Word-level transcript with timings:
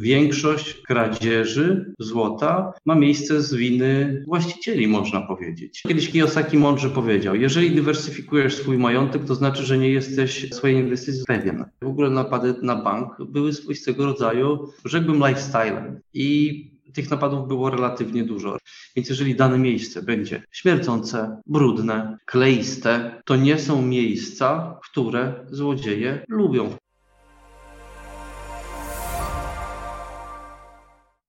Większość 0.00 0.74
kradzieży 0.74 1.94
złota 1.98 2.72
ma 2.84 2.94
miejsce 2.94 3.42
z 3.42 3.54
winy 3.54 4.22
właścicieli, 4.26 4.88
można 4.88 5.20
powiedzieć. 5.20 5.82
Kiedyś 5.88 6.10
Kiyosaki 6.10 6.58
mądrze 6.58 6.90
powiedział, 6.90 7.34
jeżeli 7.34 7.70
dywersyfikujesz 7.70 8.56
swój 8.56 8.78
majątek, 8.78 9.24
to 9.24 9.34
znaczy, 9.34 9.62
że 9.62 9.78
nie 9.78 9.90
jesteś 9.90 10.52
swojej 10.52 10.76
inwestycji 10.76 11.24
pewien. 11.26 11.64
W 11.82 11.86
ogóle 11.86 12.10
napady 12.10 12.54
na 12.62 12.76
bank 12.76 13.16
były 13.28 13.52
swoistego 13.52 14.06
rodzaju, 14.06 14.68
rzekłbym, 14.84 15.16
lifestylem. 15.28 16.00
I 16.14 16.76
tych 16.94 17.10
napadów 17.10 17.48
było 17.48 17.70
relatywnie 17.70 18.24
dużo. 18.24 18.58
Więc 18.96 19.08
jeżeli 19.08 19.34
dane 19.34 19.58
miejsce 19.58 20.02
będzie 20.02 20.42
śmierdzące, 20.50 21.40
brudne, 21.46 22.18
kleiste, 22.24 23.22
to 23.24 23.36
nie 23.36 23.58
są 23.58 23.82
miejsca, 23.82 24.78
które 24.82 25.46
złodzieje 25.50 26.24
lubią. 26.28 26.76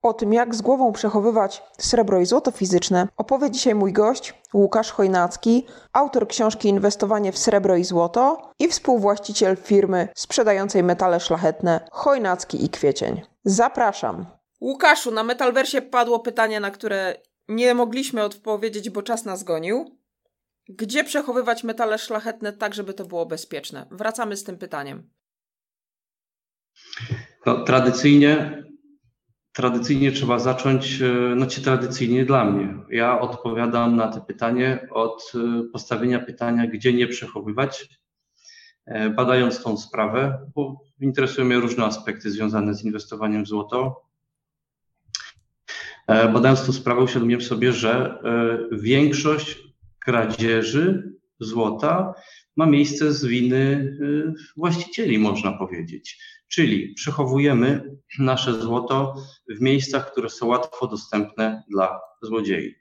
O 0.08 0.14
tym, 0.14 0.34
jak 0.34 0.56
z 0.56 0.62
głową 0.62 0.94
przechowywać 0.94 1.64
srebro 1.78 2.20
i 2.20 2.26
złoto 2.26 2.52
fizyczne, 2.52 3.08
opowie 3.18 3.52
dzisiaj 3.52 3.76
mój 3.76 3.94
gość 3.94 4.34
Łukasz 4.54 4.92
Chojnacki, 4.92 5.66
autor 5.94 6.28
książki 6.28 6.70
Inwestowanie 6.70 7.32
w 7.32 7.38
srebro 7.38 7.76
i 7.76 7.84
złoto 7.84 8.52
i 8.60 8.68
współwłaściciel 8.68 9.58
firmy 9.58 10.08
sprzedającej 10.16 10.84
metale 10.84 11.20
szlachetne 11.20 11.88
Chojnacki 11.92 12.66
i 12.66 12.70
Kwiecień. 12.70 13.22
Zapraszam. 13.46 14.26
Łukaszu, 14.62 15.12
na 15.12 15.24
Metalversie 15.24 15.82
padło 15.82 16.20
pytanie, 16.20 16.60
na 16.60 16.72
które 16.72 17.16
nie 17.48 17.74
mogliśmy 17.74 18.24
odpowiedzieć, 18.24 18.90
bo 18.90 19.02
czas 19.02 19.26
nas 19.26 19.44
gonił. 19.44 19.98
Gdzie 20.70 21.04
przechowywać 21.04 21.64
metale 21.64 21.98
szlachetne 21.98 22.54
tak, 22.54 22.74
żeby 22.74 22.94
to 22.94 23.06
było 23.06 23.26
bezpieczne? 23.26 23.88
Wracamy 23.92 24.38
z 24.38 24.44
tym 24.44 24.58
pytaniem. 24.58 25.10
No, 27.46 27.64
tradycyjnie, 27.64 28.64
tradycyjnie 29.58 30.12
trzeba 30.12 30.40
zacząć, 30.40 31.02
e, 31.02 31.34
znaczy 31.36 31.62
tradycyjnie 31.62 32.26
dla 32.26 32.46
mnie. 32.46 32.76
Ja 32.90 33.20
odpowiadam 33.20 33.96
na 33.96 34.08
to 34.08 34.22
pytanie 34.22 34.88
od 34.92 35.32
e, 35.36 35.64
postawienia 35.72 36.20
pytania, 36.20 36.68
gdzie 36.68 36.94
nie 36.94 37.08
przechowywać, 37.08 37.90
e, 38.86 39.10
badając 39.10 39.64
tą 39.64 39.78
sprawę, 39.78 40.40
bo 40.56 40.82
interesują 41.00 41.48
mnie 41.48 41.60
różne 41.60 41.86
aspekty 41.86 42.32
związane 42.32 42.74
z 42.74 42.84
inwestowaniem 42.84 43.46
w 43.46 43.48
złoto. 43.48 44.08
Badając 46.08 46.66
tą 46.66 46.74
sprawę, 46.74 47.02
uświadomiłem 47.02 47.42
sobie, 47.42 47.74
że 47.74 48.20
większość 48.72 49.60
kradzieży 50.00 51.14
złota 51.40 52.14
ma 52.56 52.66
miejsce 52.66 53.14
z 53.14 53.26
winy 53.26 53.98
właścicieli, 54.58 55.20
można 55.20 55.54
powiedzieć. 55.54 56.20
Czyli 56.48 56.94
przechowujemy 56.94 57.98
nasze 58.20 58.54
złoto 58.54 59.16
w 59.50 59.62
miejscach, 59.62 60.12
które 60.12 60.30
są 60.30 60.46
łatwo 60.46 60.88
dostępne 60.88 61.64
dla 61.70 62.00
złodziei. 62.22 62.76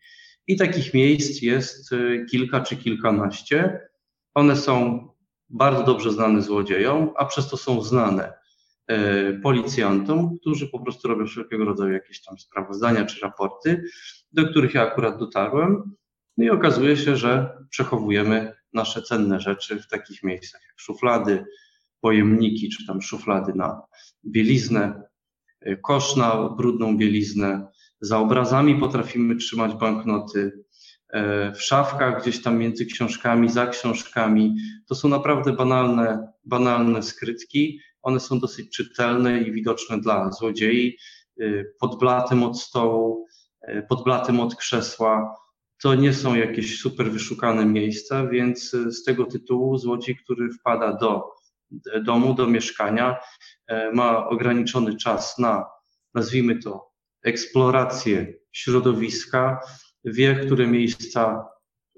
I 0.47 0.57
takich 0.57 0.95
miejsc 0.95 1.43
jest 1.43 1.93
y, 1.93 2.27
kilka 2.31 2.61
czy 2.61 2.77
kilkanaście. 2.77 3.81
One 4.35 4.57
są 4.57 5.09
bardzo 5.49 5.83
dobrze 5.83 6.13
znane 6.13 6.43
złodziejom, 6.43 7.11
a 7.17 7.25
przez 7.25 7.49
to 7.49 7.57
są 7.57 7.83
znane 7.83 8.33
y, 8.91 9.41
policjantom, 9.43 10.39
którzy 10.39 10.69
po 10.69 10.81
prostu 10.81 11.09
robią 11.09 11.27
wszelkiego 11.27 11.65
rodzaju 11.65 11.93
jakieś 11.93 12.23
tam 12.23 12.39
sprawozdania 12.39 13.05
czy 13.07 13.21
raporty, 13.21 13.85
do 14.33 14.49
których 14.49 14.75
ja 14.75 14.83
akurat 14.83 15.19
dotarłem. 15.19 15.97
No 16.37 16.45
i 16.45 16.51
okazuje 16.51 16.97
się, 16.97 17.17
że 17.17 17.59
przechowujemy 17.71 18.53
nasze 18.73 19.03
cenne 19.03 19.41
rzeczy 19.41 19.83
w 19.83 19.89
takich 19.89 20.23
miejscach 20.23 20.61
jak 20.69 20.81
szuflady, 20.81 21.45
pojemniki 22.07 22.69
czy 22.69 22.87
tam 22.87 23.03
szuflady 23.03 23.53
na 23.55 23.83
bieliznę, 24.27 25.03
e, 25.61 25.77
kosz 25.77 26.17
na 26.17 26.49
brudną 26.49 26.97
bieliznę. 26.97 27.67
Za 28.01 28.19
obrazami 28.19 28.75
potrafimy 28.75 29.37
trzymać 29.37 29.75
banknoty. 29.75 30.65
E, 31.09 31.53
w 31.53 31.63
szafkach, 31.63 32.23
gdzieś 32.23 32.43
tam 32.43 32.59
między 32.59 32.87
książkami, 32.87 33.49
za 33.49 33.67
książkami. 33.67 34.57
To 34.89 34.95
są 34.95 35.09
naprawdę 35.09 35.53
banalne, 35.53 36.33
banalne 36.45 37.03
skrytki. 37.03 37.81
One 38.03 38.21
są 38.21 38.41
dosyć 38.41 38.77
czytelne 38.77 39.43
i 39.43 39.53
widoczne 39.53 40.01
dla 40.01 40.33
złodziei. 40.33 40.99
E, 41.41 41.65
pod 41.81 41.99
blatem 41.99 42.43
od 42.43 42.61
stołu, 42.61 43.27
pod 43.89 44.05
blatem 44.05 44.41
od 44.41 44.57
krzesła. 44.57 45.37
To 45.83 45.95
nie 45.95 46.13
są 46.13 46.35
jakieś 46.35 46.81
super 46.81 47.11
wyszukane 47.11 47.67
miejsca, 47.67 48.27
więc 48.27 48.71
z 48.71 49.05
tego 49.05 49.25
tytułu 49.25 49.79
złodziej, 49.79 50.17
który 50.17 50.53
wpada 50.53 50.93
do 50.93 51.37
domu, 52.05 52.35
do 52.35 52.47
mieszkania, 52.47 53.17
e, 53.67 53.93
ma 53.93 54.29
ograniczony 54.29 54.97
czas 54.97 55.39
na, 55.39 55.65
nazwijmy 56.15 56.59
to, 56.59 56.91
eksplorację 57.23 58.35
środowiska, 58.53 59.61
wie, 60.05 60.35
które 60.35 60.67
miejsca 60.67 61.49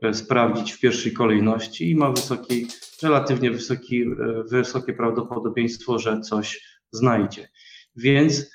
e, 0.02 0.14
sprawdzić 0.14 0.72
w 0.72 0.80
pierwszej 0.80 1.12
kolejności 1.12 1.90
i 1.90 1.96
ma 1.96 2.10
wysoki, 2.10 2.66
relatywnie 3.02 3.50
wysoki, 3.50 4.02
e, 4.02 4.06
wysokie 4.50 4.92
prawdopodobieństwo, 4.92 5.98
że 5.98 6.20
coś 6.20 6.78
znajdzie. 6.92 7.48
Więc 7.96 8.50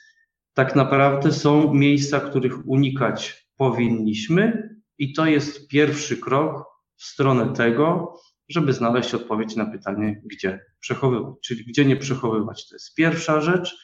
tak 0.53 0.75
naprawdę 0.75 1.31
są 1.31 1.74
miejsca, 1.74 2.19
których 2.19 2.68
unikać 2.68 3.47
powinniśmy, 3.57 4.69
i 4.97 5.13
to 5.13 5.25
jest 5.25 5.68
pierwszy 5.68 6.18
krok 6.18 6.66
w 6.95 7.03
stronę 7.03 7.53
tego, 7.53 8.13
żeby 8.50 8.74
znaleźć 8.74 9.13
odpowiedź 9.13 9.56
na 9.56 9.66
pytanie, 9.66 10.22
gdzie 10.25 10.59
przechowywać, 10.83 11.33
czyli 11.44 11.66
gdzie 11.66 11.85
nie 11.85 11.95
przechowywać. 11.95 12.69
To 12.69 12.75
jest 12.75 12.95
pierwsza 12.95 13.41
rzecz, 13.41 13.77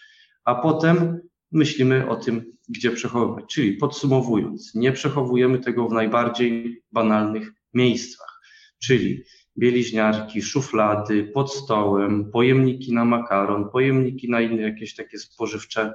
a 0.43 0.55
potem 0.55 1.19
myślimy 1.51 2.09
o 2.09 2.15
tym, 2.15 2.57
gdzie 2.69 2.91
przechowywać. 2.91 3.45
Czyli 3.53 3.73
podsumowując, 3.77 4.75
nie 4.75 4.91
przechowujemy 4.91 5.59
tego 5.59 5.87
w 5.87 5.93
najbardziej 5.93 6.83
banalnych 6.91 7.53
miejscach, 7.73 8.41
czyli 8.83 9.23
bieliźniarki, 9.57 10.41
szuflady, 10.41 11.23
pod 11.23 11.53
stołem, 11.53 12.31
pojemniki 12.31 12.93
na 12.93 13.05
makaron, 13.05 13.69
pojemniki 13.69 14.29
na 14.29 14.41
inne 14.41 14.61
jakieś 14.61 14.95
takie 14.95 15.17
spożywcze 15.17 15.93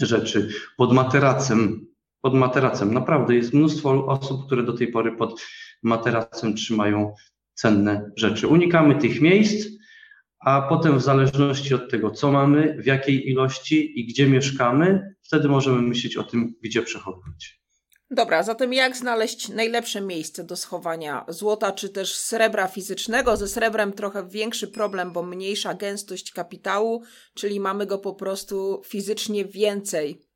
rzeczy, 0.00 0.48
pod 0.76 0.92
materacem. 0.92 1.86
Pod 2.22 2.34
materacem. 2.34 2.94
Naprawdę 2.94 3.34
jest 3.34 3.54
mnóstwo 3.54 4.06
osób, 4.06 4.46
które 4.46 4.62
do 4.62 4.72
tej 4.72 4.88
pory 4.88 5.16
pod 5.16 5.40
materacem 5.82 6.54
trzymają 6.54 7.14
cenne 7.54 8.10
rzeczy. 8.16 8.48
Unikamy 8.48 8.94
tych 8.94 9.20
miejsc, 9.20 9.79
a 10.40 10.62
potem 10.62 10.98
w 10.98 11.02
zależności 11.02 11.74
od 11.74 11.90
tego, 11.90 12.10
co 12.10 12.32
mamy, 12.32 12.76
w 12.82 12.86
jakiej 12.86 13.28
ilości 13.30 14.00
i 14.00 14.06
gdzie 14.06 14.26
mieszkamy, 14.26 15.14
wtedy 15.22 15.48
możemy 15.48 15.82
myśleć 15.82 16.16
o 16.16 16.22
tym, 16.22 16.54
gdzie 16.62 16.82
przechowywać. 16.82 17.60
Dobra, 18.12 18.42
zatem 18.42 18.72
jak 18.72 18.96
znaleźć 18.96 19.48
najlepsze 19.48 20.00
miejsce 20.00 20.44
do 20.44 20.56
schowania 20.56 21.24
złota 21.28 21.72
czy 21.72 21.88
też 21.88 22.14
srebra 22.14 22.68
fizycznego? 22.68 23.36
Ze 23.36 23.48
srebrem 23.48 23.92
trochę 23.92 24.28
większy 24.28 24.68
problem, 24.68 25.12
bo 25.12 25.22
mniejsza 25.22 25.74
gęstość 25.74 26.32
kapitału, 26.32 27.02
czyli 27.34 27.60
mamy 27.60 27.86
go 27.86 27.98
po 27.98 28.14
prostu 28.14 28.82
fizycznie 28.86 29.44
więcej. 29.44 30.29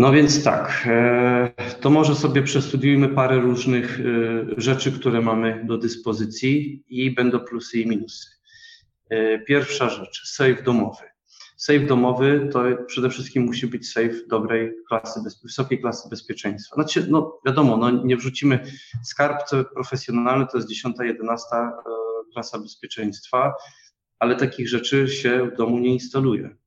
No 0.00 0.12
więc 0.12 0.44
tak, 0.44 0.84
e, 0.86 1.52
to 1.80 1.90
może 1.90 2.14
sobie 2.14 2.42
przestudiujmy 2.42 3.08
parę 3.08 3.40
różnych 3.40 4.00
e, 4.00 4.04
rzeczy, 4.56 4.92
które 4.92 5.20
mamy 5.20 5.64
do 5.64 5.78
dyspozycji 5.78 6.84
i 6.88 7.14
będą 7.14 7.40
plusy 7.40 7.80
i 7.80 7.86
minusy. 7.86 8.28
E, 9.10 9.38
pierwsza 9.38 9.88
rzecz, 9.88 10.22
safe 10.24 10.62
domowy. 10.62 11.02
Safe 11.56 11.80
domowy 11.80 12.48
to 12.52 12.62
przede 12.86 13.10
wszystkim 13.10 13.44
musi 13.44 13.66
być 13.66 13.92
safe 13.92 14.14
dobrej 14.28 14.72
klasy, 14.88 15.20
wysokiej 15.42 15.80
klasy 15.80 16.08
bezpieczeństwa. 16.08 16.74
Znaczy, 16.74 17.06
no 17.10 17.40
wiadomo, 17.46 17.76
no 17.76 17.90
nie 17.90 18.16
wrzucimy 18.16 18.64
skarbce 19.04 19.64
profesjonalne, 19.64 20.46
to 20.46 20.56
jest 20.58 20.68
10, 20.68 20.96
11 21.00 21.46
klasa 22.32 22.58
bezpieczeństwa, 22.58 23.54
ale 24.18 24.36
takich 24.36 24.68
rzeczy 24.68 25.08
się 25.08 25.50
w 25.54 25.56
domu 25.56 25.78
nie 25.78 25.92
instaluje 25.92 26.59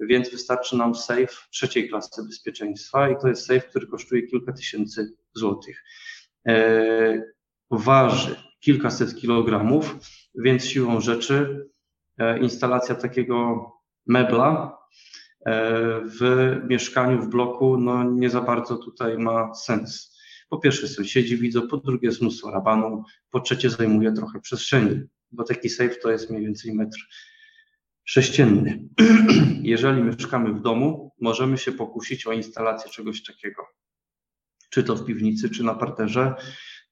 więc 0.00 0.30
wystarczy 0.30 0.76
nam 0.76 0.94
safe 0.94 1.34
trzeciej 1.50 1.88
klasy 1.88 2.22
bezpieczeństwa 2.22 3.08
i 3.10 3.16
to 3.22 3.28
jest 3.28 3.46
safe, 3.46 3.60
który 3.60 3.86
kosztuje 3.86 4.22
kilka 4.22 4.52
tysięcy 4.52 5.16
złotych. 5.34 5.84
E, 6.48 7.22
waży 7.70 8.36
kilkaset 8.60 9.16
kilogramów, 9.16 9.96
więc 10.34 10.64
siłą 10.64 11.00
rzeczy 11.00 11.66
e, 12.18 12.38
instalacja 12.38 12.94
takiego 12.94 13.66
mebla 14.06 14.78
e, 15.46 16.00
w 16.04 16.56
mieszkaniu, 16.68 17.22
w 17.22 17.28
bloku, 17.28 17.76
no 17.76 18.04
nie 18.04 18.30
za 18.30 18.40
bardzo 18.40 18.76
tutaj 18.76 19.18
ma 19.18 19.54
sens. 19.54 20.20
Po 20.48 20.58
pierwsze 20.58 20.88
sąsiedzi 20.88 21.36
widzą, 21.36 21.68
po 21.68 21.76
drugie 21.76 22.08
jest 22.08 22.20
mnóstwo 22.20 22.50
rabanu, 22.50 23.04
po 23.30 23.40
trzecie 23.40 23.70
zajmuje 23.70 24.12
trochę 24.12 24.40
przestrzeni, 24.40 25.00
bo 25.32 25.44
taki 25.44 25.68
safe 25.68 25.94
to 25.94 26.10
jest 26.10 26.30
mniej 26.30 26.44
więcej 26.44 26.74
metr 26.74 26.98
sześcienny. 28.10 28.88
Jeżeli 29.62 30.02
mieszkamy 30.02 30.52
w 30.52 30.60
domu, 30.60 31.12
możemy 31.20 31.58
się 31.58 31.72
pokusić 31.72 32.26
o 32.26 32.32
instalację 32.32 32.90
czegoś 32.90 33.24
takiego. 33.24 33.62
Czy 34.70 34.84
to 34.84 34.96
w 34.96 35.04
piwnicy, 35.04 35.50
czy 35.50 35.64
na 35.64 35.74
parterze. 35.74 36.34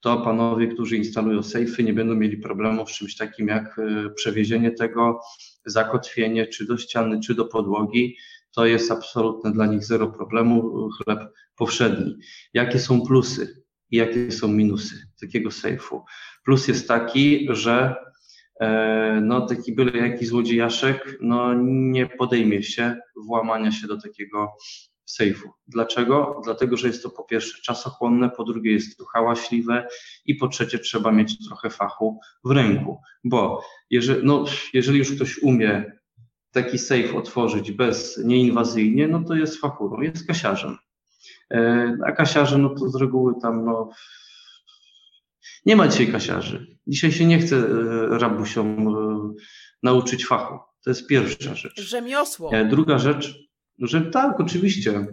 to 0.00 0.20
panowie, 0.20 0.68
którzy 0.68 0.96
instalują 0.96 1.42
sejfy, 1.42 1.84
nie 1.84 1.92
będą 1.92 2.14
mieli 2.14 2.36
problemów 2.36 2.90
z 2.90 2.94
czymś 2.94 3.16
takim 3.16 3.48
jak 3.48 3.78
e, 3.78 4.10
przewiezienie 4.10 4.70
tego, 4.70 5.20
zakotwienie 5.66 6.46
czy 6.46 6.66
do 6.66 6.78
ściany, 6.78 7.20
czy 7.20 7.34
do 7.34 7.44
podłogi. 7.44 8.16
To 8.54 8.66
jest 8.66 8.90
absolutne 8.90 9.52
dla 9.52 9.66
nich 9.66 9.84
zero 9.84 10.06
problemu, 10.06 10.88
chleb 10.90 11.18
powszedni. 11.56 12.16
Jakie 12.54 12.78
są 12.78 13.00
plusy 13.00 13.64
i 13.90 13.96
jakie 13.96 14.32
są 14.32 14.48
minusy 14.48 14.94
takiego 15.20 15.50
sejfu? 15.50 16.04
Plus 16.44 16.68
jest 16.68 16.88
taki, 16.88 17.48
że 17.50 17.94
no, 19.22 19.46
taki 19.46 19.72
byle 19.72 20.08
jaki 20.08 20.26
złodziejaszek 20.26 21.18
no, 21.20 21.54
nie 21.64 22.06
podejmie 22.06 22.62
się 22.62 22.96
włamania 23.16 23.72
się 23.72 23.86
do 23.86 24.00
takiego 24.00 24.52
sejfu. 25.08 25.50
Dlaczego? 25.66 26.40
Dlatego, 26.44 26.76
że 26.76 26.86
jest 26.86 27.02
to 27.02 27.10
po 27.10 27.24
pierwsze 27.24 27.62
czasochłonne, 27.62 28.30
po 28.30 28.44
drugie 28.44 28.72
jest 28.72 28.98
to 28.98 29.04
hałaśliwe 29.04 29.88
i 30.26 30.34
po 30.34 30.48
trzecie 30.48 30.78
trzeba 30.78 31.12
mieć 31.12 31.46
trochę 31.46 31.70
fachu 31.70 32.20
w 32.44 32.50
ręku, 32.50 33.00
bo 33.24 33.62
jeżeli, 33.90 34.26
no, 34.26 34.44
jeżeli 34.72 34.98
już 34.98 35.16
ktoś 35.16 35.38
umie 35.42 35.98
taki 36.52 36.78
sejf 36.78 37.14
otworzyć 37.14 37.72
bez 37.72 38.20
nieinwazyjnie, 38.24 39.08
no 39.08 39.24
to 39.24 39.34
jest 39.34 39.60
fachurą, 39.60 40.00
jest 40.00 40.26
kasiarzem. 40.26 40.76
E, 41.50 41.96
a 42.06 42.12
kasiarze, 42.12 42.58
no 42.58 42.68
to 42.68 42.88
z 42.88 42.96
reguły 42.96 43.34
tam, 43.42 43.64
no, 43.64 43.90
nie 45.68 45.76
ma 45.76 45.88
dzisiaj 45.88 46.12
kasiarzy. 46.12 46.76
Dzisiaj 46.86 47.12
się 47.12 47.26
nie 47.26 47.38
chce 47.38 47.56
e, 47.56 48.18
rabusiom 48.18 48.88
e, 48.88 49.34
nauczyć 49.82 50.26
fachu. 50.26 50.58
To 50.84 50.90
jest 50.90 51.06
pierwsza 51.06 51.54
rzecz. 51.54 51.80
Rzemiosło. 51.80 52.50
Druga 52.70 52.98
rzecz, 52.98 53.38
że 53.78 54.00
tak, 54.00 54.40
oczywiście. 54.40 55.06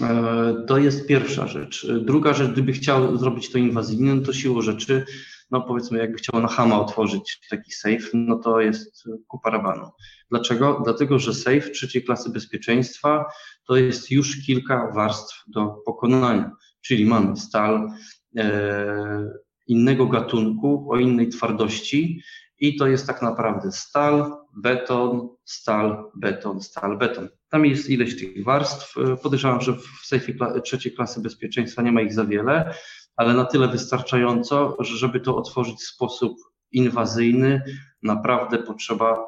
E, 0.00 0.64
to 0.68 0.78
jest 0.78 1.06
pierwsza 1.06 1.46
rzecz. 1.46 1.86
Druga 2.00 2.34
rzecz, 2.34 2.52
gdyby 2.52 2.72
chciał 2.72 3.16
zrobić 3.16 3.52
to 3.52 3.58
inwazyjnie, 3.58 4.14
no 4.14 4.22
to 4.22 4.32
siłą 4.32 4.60
rzeczy, 4.62 5.04
no 5.50 5.60
powiedzmy, 5.60 5.98
jakby 5.98 6.18
chciał 6.18 6.40
na 6.40 6.48
Hama 6.48 6.80
otworzyć 6.80 7.40
taki 7.50 7.72
safe, 7.72 8.08
no 8.14 8.38
to 8.38 8.60
jest 8.60 9.04
kupa 9.28 9.50
rabanu. 9.50 9.90
Dlaczego? 10.30 10.80
Dlatego, 10.84 11.18
że 11.18 11.34
safe 11.34 11.70
trzeciej 11.70 12.04
klasy 12.04 12.30
bezpieczeństwa 12.30 13.24
to 13.66 13.76
jest 13.76 14.10
już 14.10 14.46
kilka 14.46 14.92
warstw 14.94 15.44
do 15.46 15.66
pokonania. 15.66 16.50
Czyli 16.80 17.06
mamy 17.06 17.36
stal 17.36 17.88
e, 18.36 19.49
innego 19.70 20.06
gatunku, 20.06 20.86
o 20.90 20.96
innej 20.96 21.28
twardości 21.28 22.22
i 22.58 22.76
to 22.76 22.86
jest 22.86 23.06
tak 23.06 23.22
naprawdę 23.22 23.72
stal, 23.72 24.32
beton, 24.56 25.28
stal, 25.44 26.04
beton, 26.14 26.60
stal, 26.60 26.98
beton. 26.98 27.28
Tam 27.48 27.66
jest 27.66 27.90
ileś 27.90 28.18
tych 28.18 28.44
warstw. 28.44 28.94
Podejrzewam, 29.22 29.60
że 29.60 29.72
w 29.72 30.06
sejfie 30.06 30.34
trzeciej 30.64 30.92
klasy 30.92 31.20
bezpieczeństwa 31.20 31.82
nie 31.82 31.92
ma 31.92 32.02
ich 32.02 32.12
za 32.12 32.24
wiele, 32.24 32.74
ale 33.16 33.34
na 33.34 33.44
tyle 33.44 33.68
wystarczająco, 33.68 34.76
że 34.80 34.96
żeby 34.96 35.20
to 35.20 35.36
otworzyć 35.36 35.76
w 35.76 35.94
sposób 35.94 36.38
inwazyjny, 36.72 37.62
naprawdę 38.02 38.58
potrzeba 38.58 39.26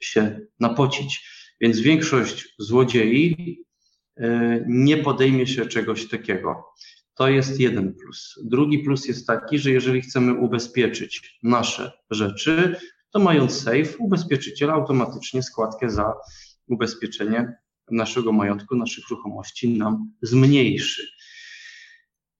się 0.00 0.40
napocić. 0.60 1.28
Więc 1.60 1.80
większość 1.80 2.54
złodziei 2.58 3.64
e, 4.16 4.64
nie 4.66 4.96
podejmie 4.96 5.46
się 5.46 5.66
czegoś 5.66 6.08
takiego. 6.08 6.64
To 7.18 7.28
jest 7.28 7.60
jeden 7.60 7.94
plus. 7.94 8.40
Drugi 8.44 8.78
plus 8.78 9.08
jest 9.08 9.26
taki, 9.26 9.58
że 9.58 9.70
jeżeli 9.70 10.00
chcemy 10.00 10.34
ubezpieczyć 10.34 11.38
nasze 11.42 11.92
rzeczy, 12.10 12.76
to 13.10 13.18
mając 13.18 13.62
safe, 13.62 13.96
ubezpieczyciel 13.98 14.70
automatycznie 14.70 15.42
składkę 15.42 15.90
za 15.90 16.14
ubezpieczenie 16.68 17.52
naszego 17.90 18.32
majątku, 18.32 18.76
naszych 18.76 19.08
ruchomości 19.08 19.78
nam 19.78 20.12
zmniejszy. 20.22 21.08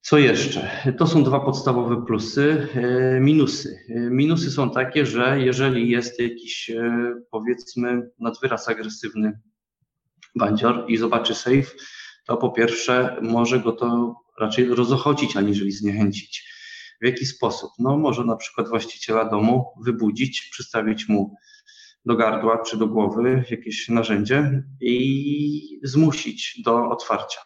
Co 0.01 0.17
jeszcze? 0.17 0.69
To 0.97 1.07
są 1.07 1.23
dwa 1.23 1.39
podstawowe 1.39 2.05
plusy. 2.05 2.67
E, 2.73 3.19
minusy. 3.19 3.79
E, 3.89 3.99
minusy 3.99 4.51
są 4.51 4.71
takie, 4.71 5.05
że 5.05 5.41
jeżeli 5.41 5.89
jest 5.89 6.19
jakiś, 6.19 6.69
e, 6.69 7.13
powiedzmy, 7.31 8.09
nadwyraz 8.19 8.69
agresywny 8.69 9.39
bandzior 10.35 10.85
i 10.87 10.97
zobaczy 10.97 11.35
safe, 11.35 11.71
to 12.29 12.37
po 12.37 12.49
pierwsze 12.49 13.15
może 13.21 13.59
go 13.59 13.71
to 13.71 14.15
raczej 14.39 14.65
rozochocić, 14.65 15.37
aniżeli 15.37 15.71
zniechęcić. 15.71 16.53
W 17.01 17.05
jaki 17.05 17.25
sposób? 17.25 17.71
No, 17.79 17.97
może 17.97 18.25
na 18.25 18.35
przykład 18.35 18.69
właściciela 18.69 19.25
domu 19.25 19.65
wybudzić, 19.85 20.49
przystawić 20.51 21.09
mu 21.09 21.35
do 22.05 22.15
gardła 22.15 22.63
czy 22.63 22.77
do 22.77 22.87
głowy 22.87 23.43
jakieś 23.49 23.89
narzędzie 23.89 24.63
i 24.81 25.79
zmusić 25.83 26.61
do 26.65 26.89
otwarcia. 26.89 27.41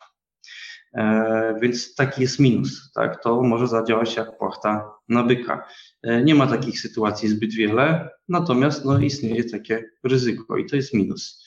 E, 0.93 1.55
więc 1.61 1.95
taki 1.95 2.21
jest 2.21 2.39
minus, 2.39 2.91
tak? 2.91 3.23
To 3.23 3.41
może 3.41 3.67
zadziałać 3.67 4.15
jak 4.15 4.37
płachta 4.37 4.91
na 5.09 5.23
byka. 5.23 5.67
E, 6.03 6.23
nie 6.23 6.35
ma 6.35 6.47
takich 6.47 6.79
sytuacji 6.79 7.29
zbyt 7.29 7.53
wiele, 7.53 8.09
natomiast 8.27 8.85
no, 8.85 8.99
istnieje 8.99 9.43
takie 9.43 9.83
ryzyko 10.03 10.57
i 10.57 10.65
to 10.65 10.75
jest 10.75 10.93
minus. 10.93 11.45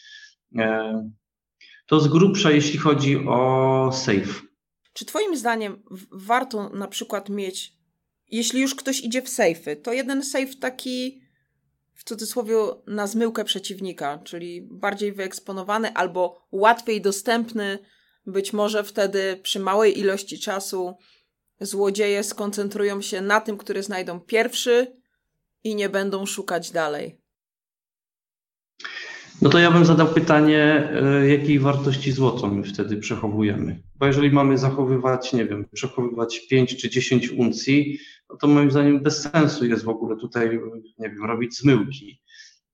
E, 0.58 1.10
to 1.86 2.00
z 2.00 2.08
grubsza, 2.08 2.50
jeśli 2.50 2.78
chodzi 2.78 3.16
o 3.28 3.90
safe. 3.92 4.40
Czy 4.92 5.04
Twoim 5.04 5.36
zdaniem 5.36 5.82
warto 6.12 6.68
na 6.68 6.88
przykład 6.88 7.28
mieć, 7.28 7.72
jeśli 8.30 8.60
już 8.60 8.74
ktoś 8.74 9.00
idzie 9.00 9.22
w 9.22 9.28
sejfy, 9.28 9.76
to 9.76 9.92
jeden 9.92 10.24
safe 10.24 10.54
taki 10.60 11.22
w 11.94 12.04
cudzysłowie 12.04 12.54
na 12.86 13.06
zmyłkę 13.06 13.44
przeciwnika, 13.44 14.18
czyli 14.18 14.62
bardziej 14.62 15.12
wyeksponowany 15.12 15.94
albo 15.94 16.46
łatwiej 16.52 17.00
dostępny, 17.00 17.78
być 18.26 18.52
może 18.52 18.84
wtedy 18.84 19.40
przy 19.42 19.60
małej 19.60 19.98
ilości 19.98 20.38
czasu 20.38 20.96
złodzieje 21.60 22.24
skoncentrują 22.24 23.02
się 23.02 23.20
na 23.20 23.40
tym, 23.40 23.58
który 23.58 23.82
znajdą 23.82 24.20
pierwszy 24.20 24.96
i 25.64 25.74
nie 25.74 25.88
będą 25.88 26.26
szukać 26.26 26.70
dalej. 26.70 27.20
No 29.42 29.50
to 29.50 29.58
ja 29.58 29.70
bym 29.70 29.84
zadał 29.84 30.06
pytanie, 30.06 30.90
e, 30.92 31.28
jakiej 31.28 31.58
wartości 31.58 32.12
złotą 32.12 32.54
my 32.54 32.62
wtedy 32.62 32.96
przechowujemy. 32.96 33.82
Bo 33.96 34.06
jeżeli 34.06 34.30
mamy 34.30 34.58
zachowywać, 34.58 35.32
nie 35.32 35.46
wiem, 35.46 35.64
przechowywać 35.72 36.46
5 36.50 36.76
czy 36.76 36.90
10 36.90 37.30
uncji, 37.30 37.98
no 38.30 38.36
to 38.36 38.46
moim 38.46 38.70
zdaniem 38.70 39.02
bez 39.02 39.22
sensu 39.22 39.66
jest 39.66 39.84
w 39.84 39.88
ogóle 39.88 40.16
tutaj, 40.16 40.60
nie 40.98 41.10
wiem, 41.10 41.24
robić 41.24 41.58
zmyłki. 41.58 42.20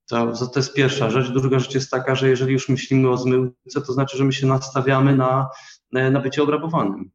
To, 0.07 0.47
to 0.47 0.59
jest 0.59 0.73
pierwsza 0.73 1.09
rzecz. 1.09 1.31
Druga 1.31 1.59
rzecz 1.59 1.75
jest 1.75 1.91
taka, 1.91 2.15
że 2.15 2.29
jeżeli 2.29 2.53
już 2.53 2.69
myślimy 2.69 3.09
o 3.09 3.17
zmyłce, 3.17 3.81
to 3.87 3.93
znaczy, 3.93 4.17
że 4.17 4.23
my 4.23 4.33
się 4.33 4.47
nastawiamy 4.47 5.15
na, 5.15 5.49
na 5.91 6.19
bycie 6.19 6.43
obrabowanym. 6.43 7.11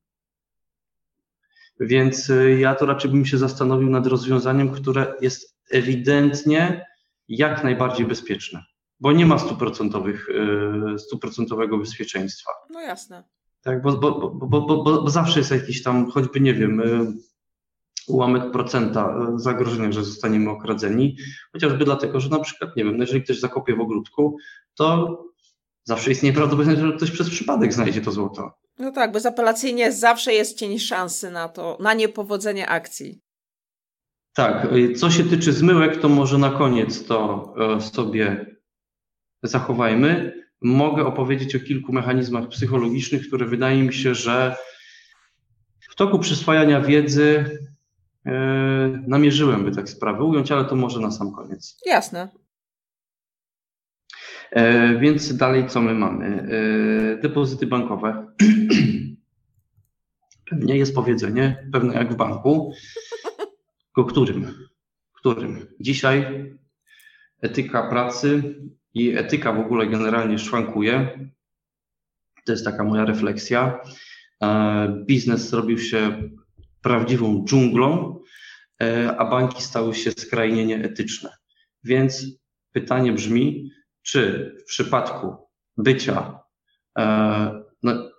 Więc 1.81 2.31
e, 2.31 2.51
ja 2.51 2.75
to 2.75 2.87
raczej 2.87 3.11
bym 3.11 3.27
się 3.27 3.39
zastanowił 3.39 3.91
nad 3.91 4.07
rozwiązaniem, 4.07 4.71
które 4.71 5.15
jest 5.21 5.57
ewidentnie 5.71 6.87
jak 7.29 7.65
najbardziej 7.65 8.07
bezpieczne 8.07 8.65
bo 9.01 9.13
nie 9.13 9.27
ma 9.27 9.39
stuprocentowych, 9.39 10.29
e, 10.95 10.99
stuprocentowego 10.99 11.79
bezpieczeństwa. 11.79 12.51
No 12.71 12.81
jasne. 12.81 13.25
Tak, 13.63 13.83
bo, 13.83 13.97
bo, 13.97 14.31
bo, 14.31 14.61
bo, 14.61 14.83
bo 14.83 15.11
zawsze 15.11 15.39
jest 15.39 15.51
jakiś 15.51 15.83
tam, 15.83 16.11
choćby 16.11 16.41
nie 16.41 16.55
wiem, 16.55 16.81
e, 16.81 17.13
ułamek 18.07 18.53
procenta 18.53 19.29
e, 19.35 19.39
zagrożenia, 19.39 19.93
że 19.93 20.05
zostaniemy 20.05 20.51
okradzeni, 20.51 21.17
chociażby 21.53 21.85
dlatego, 21.85 22.21
że 22.21 22.29
na 22.29 22.41
przykład, 22.41 22.77
nie 22.77 22.85
wiem, 22.85 22.97
no 22.97 23.03
jeżeli 23.03 23.23
ktoś 23.23 23.41
zakopie 23.41 23.77
w 23.77 23.81
ogródku, 23.81 24.37
to 24.75 25.19
zawsze 25.85 26.11
istnieje 26.11 26.35
prawdopodobieństwo, 26.35 26.87
że 26.87 26.97
ktoś 26.97 27.11
przez 27.11 27.31
przypadek 27.31 27.73
znajdzie 27.73 28.01
to 28.01 28.13
złoto. 28.13 28.53
No 28.79 28.93
tak, 28.93 29.13
bezapelacyjnie 29.13 29.93
zawsze 29.93 30.33
jest 30.33 30.59
cień 30.59 30.79
szansy 30.79 31.31
na 31.31 31.49
to, 31.49 31.77
na 31.81 31.95
niepowodzenie 31.95 32.69
akcji. 32.69 33.21
Tak, 34.35 34.69
co 34.97 35.11
się 35.11 35.25
tyczy 35.25 35.53
zmyłek, 35.53 36.01
to 36.01 36.09
może 36.09 36.39
na 36.39 36.51
koniec 36.51 37.05
to 37.05 37.55
sobie 37.81 38.47
zachowajmy. 39.43 40.43
Mogę 40.63 41.07
opowiedzieć 41.07 41.57
o 41.57 41.61
kilku 41.61 41.93
mechanizmach 41.93 42.49
psychologicznych, 42.49 43.29
które 43.29 43.47
wydaje 43.47 43.83
mi 43.83 43.95
się, 43.95 44.15
że 44.15 44.57
w 45.91 45.95
toku 45.95 46.19
przyswajania 46.19 46.81
wiedzy 46.81 47.59
yy, 48.25 48.33
namierzyłem, 49.07 49.65
by 49.65 49.71
tak 49.71 49.89
sprawę 49.89 50.25
ująć, 50.25 50.53
ale 50.53 50.65
to 50.65 50.77
może 50.77 51.01
na 51.01 51.11
sam 51.11 51.33
koniec. 51.33 51.81
Jasne. 51.87 52.29
E, 54.51 54.95
więc 54.99 55.37
dalej 55.37 55.67
co 55.67 55.81
my 55.83 55.95
mamy? 55.95 56.27
E, 56.27 57.23
depozyty 57.23 57.67
bankowe. 57.67 58.27
Pewnie 60.51 60.77
jest 60.77 60.95
powiedzenie, 60.95 61.69
pewne 61.73 61.95
jak 61.95 62.13
w 62.13 62.17
banku. 62.17 62.73
Tylko 63.87 64.05
którym? 64.11 64.69
Którym? 65.13 65.67
Dzisiaj 65.81 66.47
etyka 67.41 67.89
pracy 67.91 68.55
i 68.99 69.17
etyka 69.17 69.53
w 69.53 69.61
ogóle 69.61 69.87
generalnie 69.87 70.39
szwankuje. 70.39 71.19
To 72.47 72.53
jest 72.53 72.65
taka 72.65 72.85
moja 72.85 73.05
refleksja. 73.05 73.81
E, 74.43 75.05
biznes 75.07 75.49
zrobił 75.49 75.79
się 75.79 76.31
prawdziwą 76.83 77.45
dżunglą, 77.45 78.21
e, 78.83 79.17
a 79.17 79.31
banki 79.31 79.63
stały 79.63 79.95
się 79.95 80.11
skrajnie 80.11 80.67
nieetyczne. 80.67 81.31
Więc 81.85 82.27
pytanie 82.73 83.13
brzmi, 83.13 83.71
czy 84.03 84.55
w 84.63 84.65
przypadku 84.65 85.37
bycia 85.77 86.41
e, 86.99 87.63
no, 87.83 88.11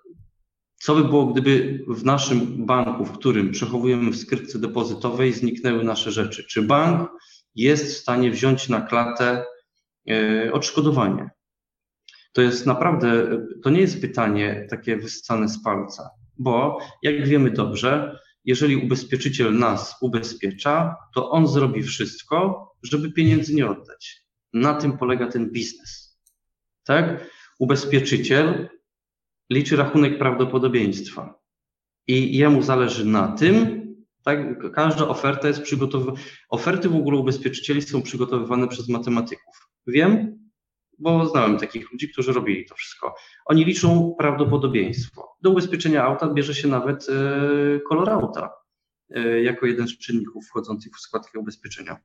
Co 0.81 0.95
by 0.95 1.03
było, 1.03 1.25
gdyby 1.25 1.83
w 1.88 2.05
naszym 2.05 2.65
banku, 2.65 3.05
w 3.05 3.17
którym 3.17 3.51
przechowujemy 3.51 4.12
w 4.12 4.17
skrytce 4.17 4.59
depozytowej, 4.59 5.33
zniknęły 5.33 5.83
nasze 5.83 6.12
rzeczy? 6.12 6.43
Czy 6.43 6.62
bank 6.62 7.09
jest 7.55 7.86
w 7.86 7.98
stanie 7.98 8.31
wziąć 8.31 8.69
na 8.69 8.81
klatę 8.81 9.45
odszkodowanie? 10.51 11.29
To 12.33 12.41
jest 12.41 12.65
naprawdę, 12.65 13.37
to 13.63 13.69
nie 13.69 13.81
jest 13.81 14.01
pytanie 14.01 14.67
takie 14.69 14.97
wyssane 14.97 15.49
z 15.49 15.63
palca, 15.63 16.09
bo 16.37 16.79
jak 17.03 17.27
wiemy 17.27 17.51
dobrze, 17.51 18.19
jeżeli 18.45 18.77
ubezpieczyciel 18.77 19.57
nas 19.57 19.95
ubezpiecza, 20.01 20.95
to 21.15 21.29
on 21.31 21.47
zrobi 21.47 21.83
wszystko, 21.83 22.65
żeby 22.83 23.11
pieniędzy 23.11 23.55
nie 23.55 23.67
oddać. 23.67 24.25
Na 24.53 24.73
tym 24.73 24.97
polega 24.97 25.27
ten 25.27 25.51
biznes. 25.51 26.19
Tak? 26.83 27.29
Ubezpieczyciel 27.59 28.69
liczy 29.49 29.75
rachunek 29.75 30.17
prawdopodobieństwa 30.17 31.39
i 32.07 32.37
jemu 32.37 32.61
zależy 32.61 33.05
na 33.05 33.27
tym, 33.27 33.79
tak, 34.23 34.71
każda 34.73 35.07
oferta 35.07 35.47
jest 35.47 35.61
przygotowywana. 35.61 36.19
Oferty 36.49 36.89
w 36.89 36.95
ogóle 36.95 37.17
ubezpieczycieli 37.17 37.81
są 37.81 38.01
przygotowywane 38.01 38.67
przez 38.67 38.89
matematyków. 38.89 39.69
Wiem, 39.89 40.39
bo 41.00 41.25
znałem 41.25 41.58
takich 41.58 41.91
ludzi, 41.91 42.10
którzy 42.10 42.34
robili 42.34 42.65
to 42.65 42.75
wszystko. 42.75 43.15
Oni 43.46 43.65
liczą 43.65 44.15
prawdopodobieństwo. 44.17 45.38
Do 45.41 45.50
ubezpieczenia 45.50 46.03
auta 46.03 46.34
bierze 46.34 46.55
się 46.55 46.67
nawet 46.67 47.08
e, 47.10 47.79
kolor 47.79 48.10
auta 48.10 48.53
e, 49.10 49.41
jako 49.43 49.65
jeden 49.65 49.88
z 49.88 49.98
czynników 49.98 50.48
wchodzących 50.48 50.93
w 50.98 51.00
skład 51.00 51.24
ubezpieczenia, 51.38 51.98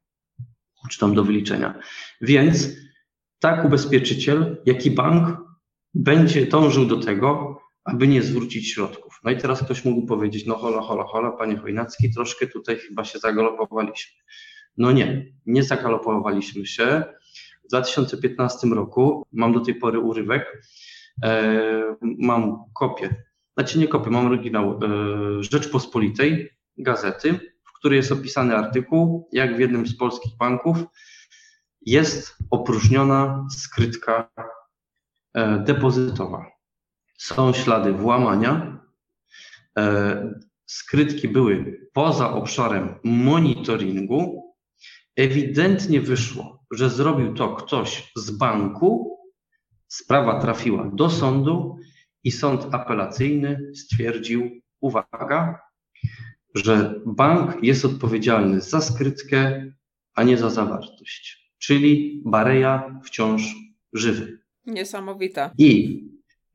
czy 0.90 0.98
tam 0.98 1.14
do 1.14 1.24
wyliczenia. 1.24 1.78
Więc 2.20 2.68
tak 3.38 3.64
ubezpieczyciel, 3.64 4.62
jak 4.66 4.86
i 4.86 4.90
bank 4.90 5.38
będzie 5.94 6.46
dążył 6.46 6.86
do 6.86 6.96
tego, 6.96 7.60
aby 7.84 8.08
nie 8.08 8.22
zwrócić 8.22 8.72
środków. 8.72 9.20
No 9.24 9.30
i 9.30 9.36
teraz 9.36 9.64
ktoś 9.64 9.84
mógł 9.84 10.06
powiedzieć, 10.06 10.46
no 10.46 10.56
hola, 10.56 10.80
hola, 10.80 11.04
hola, 11.04 11.30
panie 11.30 11.56
Chojnacki, 11.56 12.10
troszkę 12.14 12.46
tutaj 12.46 12.76
chyba 12.76 13.04
się 13.04 13.18
zagalopowaliśmy. 13.18 14.22
No 14.76 14.92
nie, 14.92 15.26
nie 15.46 15.62
zagalopowaliśmy 15.62 16.66
się. 16.66 17.04
W 17.64 17.68
2015 17.68 18.66
roku, 18.66 19.26
mam 19.32 19.52
do 19.52 19.60
tej 19.60 19.74
pory 19.74 19.98
urywek, 19.98 20.62
e, 21.22 21.96
mam 22.02 22.64
kopię, 22.74 23.24
znaczy 23.56 23.78
nie 23.78 23.88
kopię, 23.88 24.10
mam 24.10 24.26
oryginał 24.26 24.70
e, 24.70 24.78
Rzeczpospolitej, 25.42 26.50
gazety, 26.78 27.40
w 27.64 27.72
której 27.78 27.96
jest 27.96 28.12
opisany 28.12 28.56
artykuł, 28.56 29.28
jak 29.32 29.56
w 29.56 29.58
jednym 29.58 29.86
z 29.86 29.96
polskich 29.96 30.36
banków 30.36 30.78
jest 31.80 32.36
opróżniona 32.50 33.46
skrytka 33.50 34.30
e, 35.34 35.58
depozytowa. 35.58 36.46
Są 37.18 37.52
ślady 37.52 37.92
włamania. 37.92 38.80
Skrytki 40.66 41.28
były 41.28 41.80
poza 41.92 42.32
obszarem 42.32 42.94
monitoringu. 43.04 44.54
Ewidentnie 45.16 46.00
wyszło, 46.00 46.63
że 46.76 46.90
zrobił 46.90 47.34
to 47.34 47.54
ktoś 47.54 48.12
z 48.16 48.30
banku. 48.30 49.18
Sprawa 49.88 50.40
trafiła 50.40 50.90
do 50.94 51.10
sądu 51.10 51.76
i 52.24 52.30
sąd 52.30 52.74
apelacyjny 52.74 53.70
stwierdził, 53.74 54.50
uwaga, 54.80 55.60
że 56.54 57.00
bank 57.06 57.62
jest 57.62 57.84
odpowiedzialny 57.84 58.60
za 58.60 58.80
skrytkę, 58.80 59.70
a 60.14 60.22
nie 60.22 60.38
za 60.38 60.50
zawartość. 60.50 61.52
Czyli 61.58 62.22
Bareja 62.26 63.00
wciąż 63.04 63.42
żywy. 63.92 64.38
Niesamowita. 64.66 65.50
I 65.58 66.00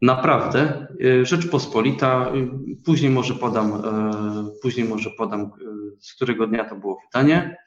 naprawdę 0.02 0.88
y, 1.02 1.26
Rzeczpospolita, 1.26 2.32
y, 2.36 2.84
później 2.86 3.12
może 3.12 3.34
podam, 3.34 3.74
y, 3.76 4.62
później 4.62 4.88
może 4.88 5.10
podam, 5.10 5.52
z 6.00 6.14
którego 6.14 6.48
dnia 6.48 6.70
to 6.70 6.76
było 6.76 7.02
pytanie. 7.02 7.58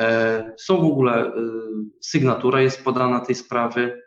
E, 0.00 0.54
są 0.58 0.76
w 0.80 0.84
ogóle, 0.84 1.32
sygnatura 2.00 2.62
jest 2.62 2.84
podana 2.84 3.20
tej 3.20 3.34
sprawy, 3.34 4.02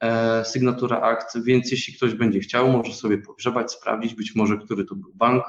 e, 0.00 0.44
sygnatura 0.44 1.00
akt, 1.00 1.44
więc 1.44 1.70
jeśli 1.70 1.94
ktoś 1.94 2.14
będzie 2.14 2.40
chciał, 2.40 2.72
może 2.72 2.94
sobie 2.94 3.18
pogrzebać, 3.18 3.72
sprawdzić, 3.72 4.14
być 4.14 4.34
może 4.34 4.58
który 4.58 4.84
to 4.84 4.94
był 4.94 5.12
bank. 5.14 5.44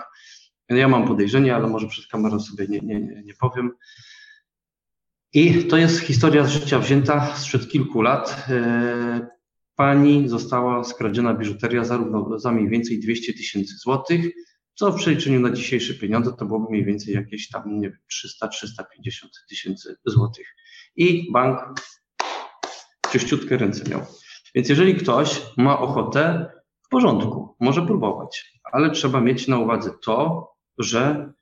Ja 0.70 0.88
mam 0.88 1.08
podejrzenie, 1.08 1.56
ale 1.56 1.68
może 1.68 1.88
przed 1.88 2.08
kamerą 2.08 2.40
sobie 2.40 2.68
nie, 2.68 2.80
nie, 2.80 3.00
nie, 3.00 3.34
powiem. 3.34 3.72
I 5.34 5.64
to 5.64 5.78
jest 5.78 6.00
historia 6.00 6.44
z 6.44 6.50
życia 6.52 6.80
wzięta 6.80 7.36
sprzed 7.36 7.70
kilku 7.70 8.02
lat. 8.02 8.46
E, 8.50 9.28
pani 9.76 10.30
została 10.30 10.84
skradziona 10.84 11.34
biżuteria 11.34 11.84
zarówno 11.84 12.40
za 12.40 12.52
mniej 12.52 12.70
więcej 12.70 13.00
200 13.00 13.34
tysięcy 13.34 13.78
złotych, 13.78 14.26
co 14.82 14.92
w 14.92 14.96
przeliczeniu 14.96 15.40
na 15.40 15.52
dzisiejsze 15.52 15.94
pieniądze 15.94 16.34
to 16.34 16.46
byłoby 16.46 16.66
mniej 16.70 16.86
więcej 16.86 17.14
jakieś 17.14 17.50
tam, 17.50 17.80
nie 17.80 17.90
wiem, 17.90 18.00
300-350 18.44 18.84
tysięcy 19.50 19.96
złotych. 20.06 20.56
I 20.96 21.32
bank 21.32 21.60
czyściutkie 23.12 23.58
ręce 23.58 23.90
miał. 23.90 24.06
Więc 24.56 24.70
jeżeli 24.70 24.96
ktoś 24.96 25.42
ma 25.58 25.80
ochotę, 25.80 26.46
w 26.82 26.90
porządku, 26.90 27.56
może 27.60 27.82
próbować, 27.82 28.60
ale 28.72 28.92
trzeba 28.92 29.22
mieć 29.22 29.48
na 29.48 29.60
uwadze 29.60 29.92
to, 30.04 30.50
że 30.78 31.34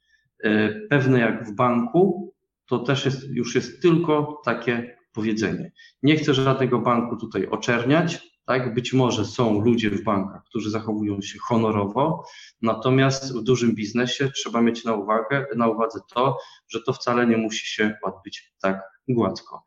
e, 0.43 0.69
pewne 0.89 1.19
jak 1.19 1.47
w 1.47 1.55
banku, 1.55 2.33
to 2.65 2.79
też 2.79 3.05
jest, 3.05 3.23
już 3.29 3.55
jest 3.55 3.81
tylko 3.81 4.41
takie 4.45 4.97
powiedzenie. 5.13 5.71
Nie 6.03 6.15
chcę 6.15 6.33
żadnego 6.33 6.79
banku 6.79 7.17
tutaj 7.17 7.47
oczerniać, 7.47 8.38
tak? 8.49 8.73
Być 8.73 8.93
może 8.93 9.25
są 9.25 9.61
ludzie 9.61 9.89
w 9.89 10.03
bankach, 10.03 10.43
którzy 10.43 10.69
zachowują 10.69 11.21
się 11.21 11.39
honorowo, 11.39 12.25
natomiast 12.61 13.37
w 13.37 13.43
dużym 13.43 13.75
biznesie 13.75 14.31
trzeba 14.31 14.61
mieć 14.61 14.83
na, 14.85 14.93
uwagę, 14.93 15.45
na 15.55 15.67
uwadze 15.67 15.99
to, 16.13 16.37
że 16.67 16.81
to 16.81 16.93
wcale 16.93 17.27
nie 17.27 17.37
musi 17.37 17.67
się 17.67 17.95
odbyć 18.03 18.53
tak 18.61 18.81
gładko. 19.07 19.63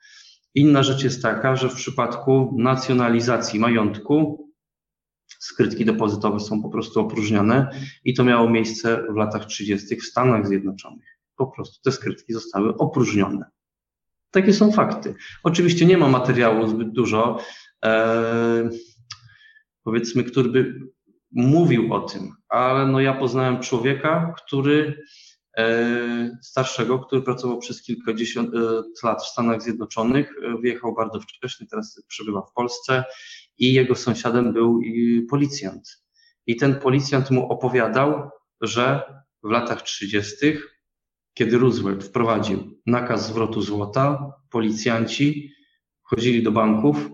Inna 0.55 0.83
rzecz 0.83 1.05
jest 1.05 1.23
taka, 1.23 1.57
że 1.57 1.69
w 1.69 1.75
przypadku 1.75 2.55
nacjonalizacji 2.59 3.61
majątku 3.61 4.49
skrytki 5.27 5.85
depozytowe 5.85 6.41
są 6.41 6.63
po 6.63 6.69
prostu 6.69 7.01
opróżniane 7.01 7.71
i 8.05 8.15
to 8.15 8.25
miało 8.25 8.51
miejsce 8.51 9.05
w 9.13 9.17
latach 9.17 9.47
30. 9.47 9.97
w 9.97 10.05
Stanach 10.05 10.47
Zjednoczonych. 10.47 11.19
Po 11.37 11.47
prostu 11.47 11.83
te 11.83 11.93
skrytki 11.93 12.33
zostały 12.33 12.77
opróżnione. 12.77 13.45
Takie 14.31 14.53
są 14.53 14.73
fakty. 14.73 15.15
Oczywiście 15.43 15.87
nie 15.87 15.99
ma 15.99 16.09
materiału 16.09 16.69
zbyt 16.69 16.93
dużo, 16.93 17.39
powiedzmy, 19.85 20.25
który 20.25 20.49
by 20.49 20.81
mówił 21.33 21.95
o 21.95 22.01
tym, 22.01 22.33
ale 22.49 22.87
no 22.87 23.01
ja 23.01 23.15
poznałem 23.15 23.61
człowieka, 23.61 24.35
który 24.37 25.03
e, 25.59 26.39
starszego, 26.43 26.99
który 26.99 27.23
pracował 27.23 27.59
przez 27.59 27.83
kilkadziesiąt 27.83 28.55
e, 28.55 28.59
lat 29.07 29.23
w 29.23 29.29
Stanach 29.29 29.63
Zjednoczonych, 29.63 30.35
e, 30.43 30.61
wyjechał 30.61 30.95
bardzo 30.95 31.21
wcześnie, 31.21 31.67
teraz 31.67 32.03
przebywa 32.09 32.43
w 32.43 32.53
Polsce 32.53 33.05
i 33.59 33.73
jego 33.73 33.95
sąsiadem 33.95 34.53
był 34.53 34.81
policjant. 35.31 36.03
I 36.47 36.57
ten 36.57 36.75
policjant 36.75 37.31
mu 37.31 37.53
opowiadał, 37.53 38.31
że 38.61 39.03
w 39.43 39.51
latach 39.51 39.83
30 39.83 40.37
kiedy 41.35 41.59
Roosevelt 41.59 42.05
wprowadził 42.05 42.81
nakaz 42.87 43.27
zwrotu 43.27 43.63
złota, 43.63 44.33
policjanci 44.51 45.53
chodzili 46.03 46.43
do 46.43 46.53
banków 46.53 47.11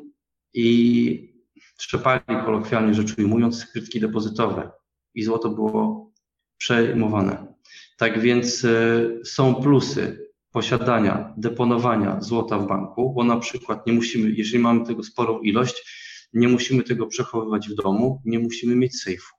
i 0.55 1.35
trzepali, 1.77 2.23
kolokwialnie 2.45 2.95
rzecz 2.95 3.19
ujmując, 3.19 3.59
skrytki 3.59 4.01
depozytowe 4.01 4.71
i 5.15 5.25
złoto 5.25 5.49
było 5.49 6.13
przejmowane. 6.59 7.55
Tak 7.99 8.21
więc 8.21 8.65
y, 8.65 9.21
są 9.25 9.55
plusy 9.55 10.29
posiadania, 10.53 11.35
deponowania 11.37 12.21
złota 12.21 12.59
w 12.59 12.67
banku, 12.67 13.15
bo 13.15 13.25
na 13.25 13.37
przykład 13.37 13.87
nie 13.87 13.93
musimy, 13.93 14.31
jeżeli 14.31 14.59
mamy 14.59 14.87
tego 14.87 15.03
sporą 15.03 15.41
ilość, 15.41 15.99
nie 16.33 16.49
musimy 16.49 16.83
tego 16.83 17.07
przechowywać 17.07 17.69
w 17.69 17.75
domu, 17.75 18.23
nie 18.25 18.39
musimy 18.39 18.77
mieć 18.77 19.01
sejfu 19.01 19.39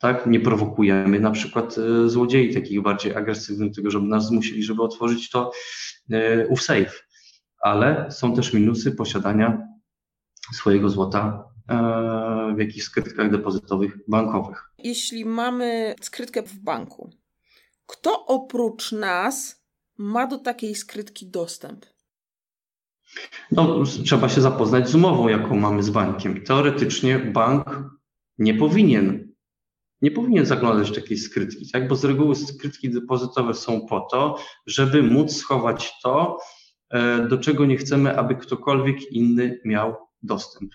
tak? 0.00 0.26
Nie 0.26 0.40
prowokujemy 0.40 1.20
na 1.20 1.30
przykład 1.30 1.76
e, 1.78 2.08
złodziei 2.08 2.54
takich 2.54 2.82
bardziej 2.82 3.14
agresywnych, 3.14 3.74
tego, 3.74 3.90
żeby 3.90 4.06
nas 4.06 4.26
zmusili, 4.26 4.62
żeby 4.62 4.82
otworzyć 4.82 5.30
to 5.30 5.52
e, 6.10 6.46
ów 6.46 6.62
safe. 6.62 6.92
Ale 7.62 8.10
są 8.10 8.36
też 8.36 8.52
minusy 8.52 8.92
posiadania 8.92 9.69
swojego 10.52 10.88
złota 10.88 11.44
e, 11.68 12.54
w 12.56 12.58
jakichś 12.58 12.84
skrytkach 12.86 13.30
depozytowych 13.30 13.98
bankowych. 14.08 14.70
Jeśli 14.78 15.24
mamy 15.24 15.94
skrytkę 16.00 16.42
w 16.42 16.58
banku, 16.58 17.10
kto 17.86 18.26
oprócz 18.26 18.92
nas 18.92 19.64
ma 19.98 20.26
do 20.26 20.38
takiej 20.38 20.74
skrytki 20.74 21.30
dostęp? 21.30 21.86
No, 23.52 23.84
trzeba 24.04 24.28
się 24.28 24.40
zapoznać 24.40 24.88
z 24.88 24.94
umową, 24.94 25.28
jaką 25.28 25.56
mamy 25.56 25.82
z 25.82 25.90
bankiem. 25.90 26.44
Teoretycznie 26.44 27.18
bank 27.18 27.64
nie 28.38 28.54
powinien 28.54 29.30
nie 30.02 30.10
powinien 30.10 30.46
zaglądać 30.46 30.94
takiej 30.94 31.18
skrytki, 31.18 31.70
tak? 31.72 31.88
bo 31.88 31.96
z 31.96 32.04
reguły 32.04 32.34
skrytki 32.34 32.90
depozytowe 32.90 33.54
są 33.54 33.86
po 33.86 34.00
to, 34.00 34.36
żeby 34.66 35.02
móc 35.02 35.36
schować 35.36 35.92
to, 36.02 36.38
e, 36.90 37.28
do 37.28 37.38
czego 37.38 37.66
nie 37.66 37.76
chcemy, 37.76 38.18
aby 38.18 38.36
ktokolwiek 38.36 39.12
inny 39.12 39.60
miał 39.64 39.96
dostęp. 40.22 40.72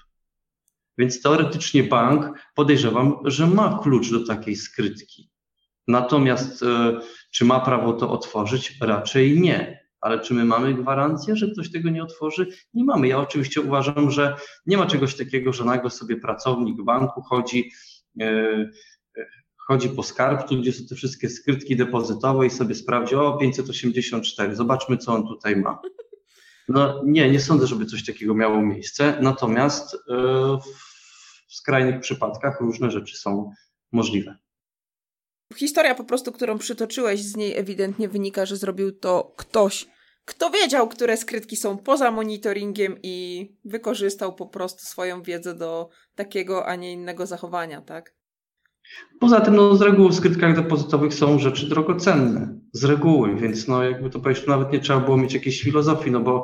Więc 0.97 1.21
teoretycznie 1.21 1.83
bank 1.83 2.39
podejrzewam, 2.55 3.17
że 3.25 3.47
ma 3.47 3.79
klucz 3.83 4.11
do 4.11 4.25
takiej 4.25 4.55
skrytki. 4.55 5.29
Natomiast 5.87 6.63
e, 6.63 6.99
czy 7.31 7.45
ma 7.45 7.59
prawo 7.59 7.93
to 7.93 8.11
otworzyć? 8.11 8.77
Raczej 8.81 9.39
nie. 9.39 9.85
Ale 10.01 10.19
czy 10.19 10.33
my 10.33 10.45
mamy 10.45 10.73
gwarancję, 10.73 11.35
że 11.35 11.51
ktoś 11.51 11.71
tego 11.71 11.89
nie 11.89 12.03
otworzy? 12.03 12.47
Nie 12.73 12.83
mamy. 12.83 13.07
Ja 13.07 13.19
oczywiście 13.19 13.61
uważam, 13.61 14.11
że 14.11 14.35
nie 14.65 14.77
ma 14.77 14.85
czegoś 14.85 15.17
takiego, 15.17 15.53
że 15.53 15.65
nagle 15.65 15.89
sobie 15.89 16.17
pracownik 16.17 16.83
banku 16.83 17.21
chodzi, 17.21 17.71
e, 18.21 18.69
chodzi 19.57 19.89
po 19.89 20.03
skarbcu, 20.03 20.57
gdzie 20.57 20.73
są 20.73 20.85
te 20.85 20.95
wszystkie 20.95 21.29
skrytki 21.29 21.75
depozytowe 21.75 22.45
i 22.45 22.49
sobie 22.49 22.75
sprawdzi, 22.75 23.15
o 23.15 23.37
584, 23.37 24.55
zobaczmy 24.55 24.97
co 24.97 25.13
on 25.13 25.27
tutaj 25.27 25.55
ma. 25.55 25.79
No 26.67 27.01
nie, 27.05 27.31
nie 27.31 27.39
sądzę, 27.39 27.67
żeby 27.67 27.85
coś 27.85 28.05
takiego 28.05 28.33
miało 28.33 28.61
miejsce, 28.61 29.17
natomiast 29.21 29.93
e, 29.93 29.97
w 31.47 31.53
skrajnych 31.55 31.99
przypadkach 32.01 32.59
różne 32.61 32.91
rzeczy 32.91 33.17
są 33.17 33.51
możliwe. 33.91 34.37
Historia 35.55 35.95
po 35.95 36.03
prostu, 36.03 36.31
którą 36.31 36.57
przytoczyłeś, 36.57 37.21
z 37.21 37.35
niej 37.35 37.57
ewidentnie 37.57 38.09
wynika, 38.09 38.45
że 38.45 38.57
zrobił 38.57 38.91
to 38.91 39.33
ktoś, 39.37 39.87
kto 40.25 40.49
wiedział, 40.49 40.87
które 40.87 41.17
skrytki 41.17 41.55
są 41.55 41.77
poza 41.77 42.11
monitoringiem 42.11 42.99
i 43.03 43.47
wykorzystał 43.65 44.35
po 44.35 44.47
prostu 44.47 44.85
swoją 44.85 45.21
wiedzę 45.21 45.55
do 45.55 45.89
takiego, 46.15 46.65
a 46.65 46.75
nie 46.75 46.93
innego 46.93 47.25
zachowania, 47.25 47.81
tak? 47.81 48.14
Poza 49.19 49.41
tym, 49.41 49.55
no, 49.55 49.75
z 49.75 49.81
reguły 49.81 50.09
w 50.09 50.15
skrytkach 50.15 50.55
depozytowych 50.55 51.13
są 51.13 51.39
rzeczy 51.39 51.69
drogocenne. 51.69 52.59
Z 52.73 52.83
reguły, 52.83 53.35
więc 53.35 53.67
no, 53.67 53.83
jakby 53.83 54.09
to 54.09 54.19
powiedzieć, 54.19 54.47
nawet 54.47 54.71
nie 54.71 54.79
trzeba 54.79 54.99
było 54.99 55.17
mieć 55.17 55.33
jakiejś 55.33 55.61
filozofii, 55.61 56.11
no 56.11 56.19
bo 56.19 56.43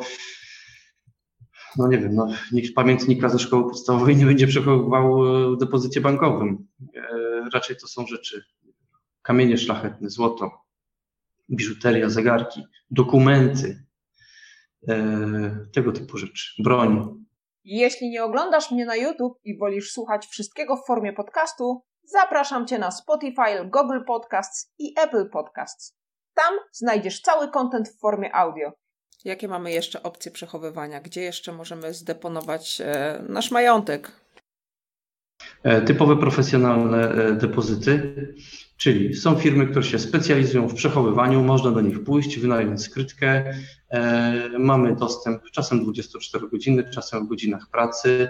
no 1.77 1.87
nie 1.87 1.97
wiem, 1.97 2.15
no, 2.15 2.27
nikt 2.51 2.75
pamiętnika 2.75 3.29
ze 3.29 3.39
szkoły 3.39 3.63
podstawowej 3.63 4.15
nie 4.15 4.25
będzie 4.25 4.47
przechowywał 4.47 5.25
e, 5.25 5.55
w 5.55 5.57
depozycie 5.57 6.01
bankowym. 6.01 6.67
E, 6.95 7.49
raczej 7.53 7.77
to 7.77 7.87
są 7.87 8.07
rzeczy 8.07 8.43
kamienie 9.21 9.57
szlachetne, 9.57 10.09
złoto, 10.09 10.51
biżuteria, 11.49 12.09
zegarki, 12.09 12.63
dokumenty, 12.91 13.85
e, 14.87 15.65
tego 15.73 15.91
typu 15.91 16.17
rzeczy, 16.17 16.63
broń. 16.63 17.23
Jeśli 17.63 18.09
nie 18.09 18.23
oglądasz 18.23 18.71
mnie 18.71 18.85
na 18.85 18.95
YouTube 18.95 19.39
i 19.43 19.57
wolisz 19.57 19.91
słuchać 19.91 20.25
wszystkiego 20.25 20.77
w 20.77 20.85
formie 20.87 21.13
podcastu, 21.13 21.81
zapraszam 22.03 22.67
Cię 22.67 22.79
na 22.79 22.91
Spotify, 22.91 23.65
Google 23.65 24.03
Podcasts 24.07 24.73
i 24.79 24.93
Apple 24.97 25.29
Podcasts. 25.29 25.95
Tam 26.33 26.53
znajdziesz 26.71 27.21
cały 27.21 27.51
content 27.51 27.89
w 27.89 27.99
formie 27.99 28.35
audio. 28.35 28.71
Jakie 29.25 29.47
mamy 29.47 29.71
jeszcze 29.71 30.03
opcje 30.03 30.31
przechowywania? 30.31 31.01
Gdzie 31.01 31.21
jeszcze 31.21 31.51
możemy 31.51 31.93
zdeponować 31.93 32.81
e, 32.81 33.23
nasz 33.29 33.51
majątek? 33.51 34.11
E, 35.63 35.81
typowe 35.81 36.17
profesjonalne 36.17 37.11
e, 37.11 37.33
depozyty, 37.33 38.15
czyli 38.77 39.15
są 39.15 39.35
firmy, 39.35 39.67
które 39.67 39.83
się 39.83 39.99
specjalizują 39.99 40.67
w 40.67 40.73
przechowywaniu, 40.73 41.43
można 41.43 41.71
do 41.71 41.81
nich 41.81 42.03
pójść, 42.03 42.39
wynająć 42.39 42.83
skrytkę, 42.83 43.53
mamy 44.59 44.95
dostęp 44.95 45.43
czasem 45.51 45.83
24 45.83 46.49
godziny, 46.49 46.89
czasem 46.89 47.25
w 47.25 47.29
godzinach 47.29 47.67
pracy. 47.71 48.29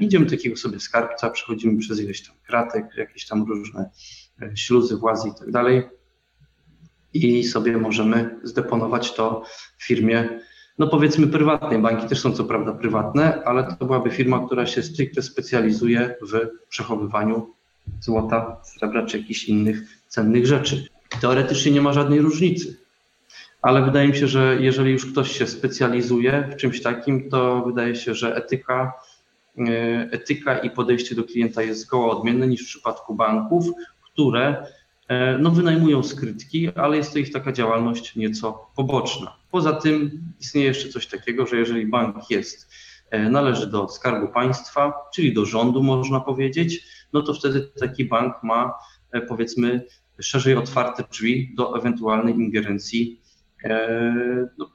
Idziemy 0.00 0.24
do 0.24 0.30
takiego 0.30 0.56
sobie 0.56 0.80
skarbca, 0.80 1.30
przechodzimy 1.30 1.78
przez 1.78 2.00
ileś 2.00 2.26
tam 2.26 2.36
kratek, 2.46 2.86
jakieś 2.96 3.26
tam 3.26 3.42
różne 3.42 3.90
śluzy, 4.54 4.96
włazy 4.96 5.28
i 5.28 5.32
tak 5.38 5.50
dalej 5.50 5.82
i 7.14 7.44
sobie 7.44 7.76
możemy 7.76 8.40
zdeponować 8.42 9.14
to 9.14 9.44
w 9.78 9.84
firmie, 9.84 10.40
no 10.78 10.86
powiedzmy 10.86 11.26
prywatnej. 11.26 11.78
Banki 11.78 12.08
też 12.08 12.20
są 12.20 12.32
co 12.32 12.44
prawda 12.44 12.72
prywatne, 12.72 13.44
ale 13.44 13.76
to 13.78 13.86
byłaby 13.86 14.10
firma, 14.10 14.46
która 14.46 14.66
się 14.66 14.82
stricte 14.82 15.22
specjalizuje 15.22 16.16
w 16.22 16.48
przechowywaniu 16.68 17.54
złota, 18.00 18.60
srebra 18.64 19.06
czy 19.06 19.18
jakichś 19.18 19.44
innych 19.44 19.82
cennych 20.08 20.46
rzeczy. 20.46 20.88
Teoretycznie 21.20 21.72
nie 21.72 21.82
ma 21.82 21.92
żadnej 21.92 22.20
różnicy, 22.20 22.76
ale 23.62 23.84
wydaje 23.84 24.08
mi 24.08 24.16
się, 24.16 24.26
że 24.26 24.56
jeżeli 24.60 24.92
już 24.92 25.12
ktoś 25.12 25.38
się 25.38 25.46
specjalizuje 25.46 26.48
w 26.52 26.56
czymś 26.56 26.82
takim, 26.82 27.30
to 27.30 27.62
wydaje 27.66 27.96
się, 27.96 28.14
że 28.14 28.36
etyka, 28.36 28.82
e, 28.82 29.11
etyka 30.10 30.58
i 30.58 30.70
podejście 30.70 31.14
do 31.14 31.24
klienta 31.24 31.62
jest 31.62 31.80
zgoła 31.80 32.16
odmienne 32.16 32.46
niż 32.46 32.62
w 32.62 32.66
przypadku 32.66 33.14
banków, 33.14 33.64
które 34.02 34.66
E, 35.12 35.38
no, 35.38 35.50
wynajmują 35.50 36.02
skrytki, 36.02 36.68
ale 36.74 36.96
jest 36.96 37.12
to 37.12 37.18
ich 37.18 37.32
taka 37.32 37.52
działalność 37.52 38.16
nieco 38.16 38.70
poboczna. 38.76 39.36
Poza 39.50 39.72
tym 39.72 40.22
istnieje 40.40 40.66
jeszcze 40.66 40.88
coś 40.88 41.06
takiego, 41.06 41.46
że 41.46 41.56
jeżeli 41.56 41.86
bank 41.86 42.30
jest, 42.30 42.70
e, 43.10 43.30
należy 43.30 43.66
do 43.66 43.88
Skarbu 43.88 44.28
Państwa, 44.28 44.92
czyli 45.14 45.34
do 45.34 45.46
rządu 45.46 45.82
można 45.82 46.20
powiedzieć, 46.20 46.84
no 47.12 47.22
to 47.22 47.34
wtedy 47.34 47.60
taki 47.80 48.04
bank 48.04 48.34
ma 48.42 48.74
e, 49.12 49.20
powiedzmy 49.20 49.86
szerzej 50.20 50.56
otwarte 50.56 51.04
drzwi 51.10 51.54
do 51.56 51.78
ewentualnej 51.78 52.34
ingerencji 52.34 53.20
no, 54.58 54.70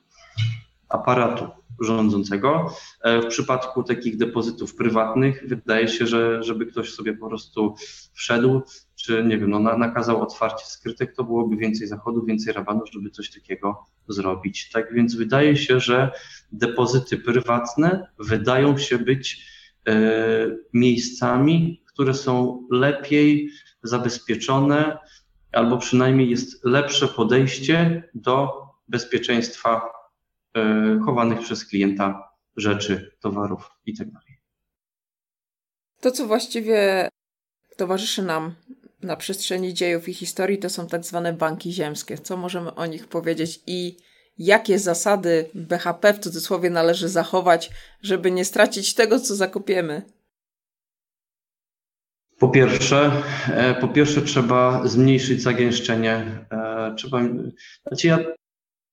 aparatu 0.90 1.48
rządzącego. 1.80 2.74
W 3.04 3.26
przypadku 3.26 3.84
takich 3.84 4.18
depozytów 4.18 4.76
prywatnych 4.76 5.44
wydaje 5.48 5.88
się, 5.88 6.08
że 6.08 6.44
żeby 6.44 6.66
ktoś 6.66 6.94
sobie 6.94 7.14
po 7.14 7.28
prostu 7.28 7.76
wszedł, 8.14 8.62
czy 8.96 9.24
nie 9.24 9.38
wiem, 9.38 9.50
no, 9.50 9.60
nakazał 9.60 10.22
otwarcie 10.22 10.66
skrytek, 10.66 11.16
to 11.16 11.24
byłoby 11.24 11.58
więcej 11.58 11.88
zachodu, 11.88 12.26
więcej 12.26 12.54
rabanu, 12.54 12.82
żeby 12.92 13.10
coś 13.10 13.32
takiego 13.32 13.86
zrobić. 14.08 14.70
Tak 14.70 14.94
więc 14.94 15.16
wydaje 15.16 15.58
się, 15.58 15.80
że 15.80 16.12
depozyty 16.52 17.18
prywatne 17.18 18.08
wydają 18.20 18.78
się 18.78 18.98
być 18.98 19.48
e, 19.88 19.94
miejscami, 20.74 21.82
które 21.86 22.14
są 22.14 22.64
lepiej 22.72 23.50
zabezpieczone, 23.84 24.98
albo 25.52 25.78
przynajmniej 25.78 26.30
jest 26.30 26.66
lepsze 26.66 27.08
podejście 27.08 28.04
do 28.14 28.50
bezpieczeństwa 28.88 29.82
e, 29.82 29.97
chowanych 31.06 31.40
przez 31.40 31.66
klienta 31.66 32.30
rzeczy, 32.58 33.12
towarów 33.20 33.70
itd. 33.86 34.12
Tak 34.14 34.38
to, 36.02 36.12
co 36.12 36.28
właściwie 36.28 37.10
towarzyszy 37.78 38.24
nam 38.24 38.56
na 39.04 39.16
przestrzeni 39.16 39.74
dziejów 39.74 40.10
i 40.10 40.14
historii 40.14 40.58
to 40.58 40.70
są 40.70 40.88
tak 40.88 41.06
zwane 41.06 41.34
banki 41.34 41.74
ziemskie. 41.74 42.18
Co 42.18 42.38
możemy 42.38 42.76
o 42.76 42.86
nich 42.86 43.08
powiedzieć 43.08 43.62
i 43.68 43.98
jakie 44.38 44.80
zasady 44.80 45.50
BHP 45.54 46.14
w 46.14 46.20
cudzysłowie 46.20 46.70
należy 46.70 47.10
zachować, 47.10 47.70
żeby 48.02 48.32
nie 48.32 48.46
stracić 48.46 48.94
tego, 48.94 49.20
co 49.20 49.36
zakopiemy? 49.36 50.02
Po 52.40 52.50
pierwsze, 52.50 53.24
e, 53.48 53.76
po 53.76 53.88
pierwsze 53.88 54.22
trzeba 54.22 54.88
zmniejszyć 54.88 55.42
zagęszczenie. 55.42 56.46
E, 56.52 56.94
trzeba, 56.98 57.20
znaczy 57.88 58.08
ja, 58.08 58.20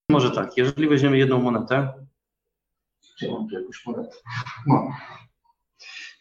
może 0.08 0.30
tak, 0.30 0.56
jeżeli 0.56 0.88
weźmiemy 0.88 1.18
jedną 1.18 1.42
monetę, 1.42 1.92
czy 3.18 3.30
mam 3.30 3.48
tu 3.48 3.54
jakąś 3.54 3.86
monetę? 3.86 4.16
No. 4.66 4.88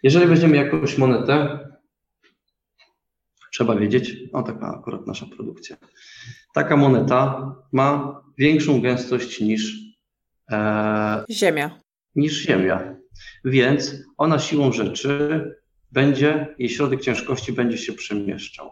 Jeżeli 0.03 0.25
weźmiemy 0.25 0.57
jakąś 0.57 0.97
monetę, 0.97 1.59
trzeba 3.53 3.75
wiedzieć, 3.75 4.15
no 4.33 4.43
taka 4.43 4.77
akurat 4.79 5.07
nasza 5.07 5.25
produkcja. 5.25 5.77
Taka 6.53 6.77
moneta 6.77 7.55
ma 7.71 8.21
większą 8.37 8.81
gęstość 8.81 9.41
niż 9.41 9.77
e, 10.51 11.25
ziemia. 11.29 11.79
Niż 12.15 12.33
ziemia. 12.33 12.95
Więc 13.45 13.95
ona 14.17 14.39
siłą 14.39 14.71
rzeczy 14.71 15.41
będzie, 15.91 16.55
jej 16.59 16.69
środek 16.69 17.01
ciężkości 17.01 17.53
będzie 17.53 17.77
się 17.77 17.93
przemieszczał. 17.93 18.71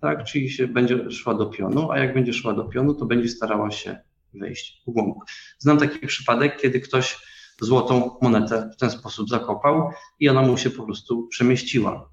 Tak, 0.00 0.24
czyli 0.24 0.50
się 0.50 0.68
będzie 0.68 1.10
szła 1.10 1.34
do 1.34 1.46
pionu, 1.46 1.90
a 1.90 1.98
jak 1.98 2.14
będzie 2.14 2.32
szła 2.32 2.52
do 2.52 2.64
pionu, 2.64 2.94
to 2.94 3.06
będzie 3.06 3.28
starała 3.28 3.70
się 3.70 3.98
wejść 4.34 4.82
w 4.86 4.90
głąb. 4.90 5.16
Znam 5.58 5.78
taki 5.78 6.06
przypadek, 6.06 6.60
kiedy 6.60 6.80
ktoś 6.80 7.18
złotą 7.60 8.16
monetę 8.22 8.70
w 8.74 8.76
ten 8.76 8.90
sposób 8.90 9.28
zakopał 9.28 9.90
i 10.20 10.28
ona 10.28 10.42
mu 10.42 10.56
się 10.56 10.70
po 10.70 10.84
prostu 10.84 11.26
przemieściła. 11.26 12.10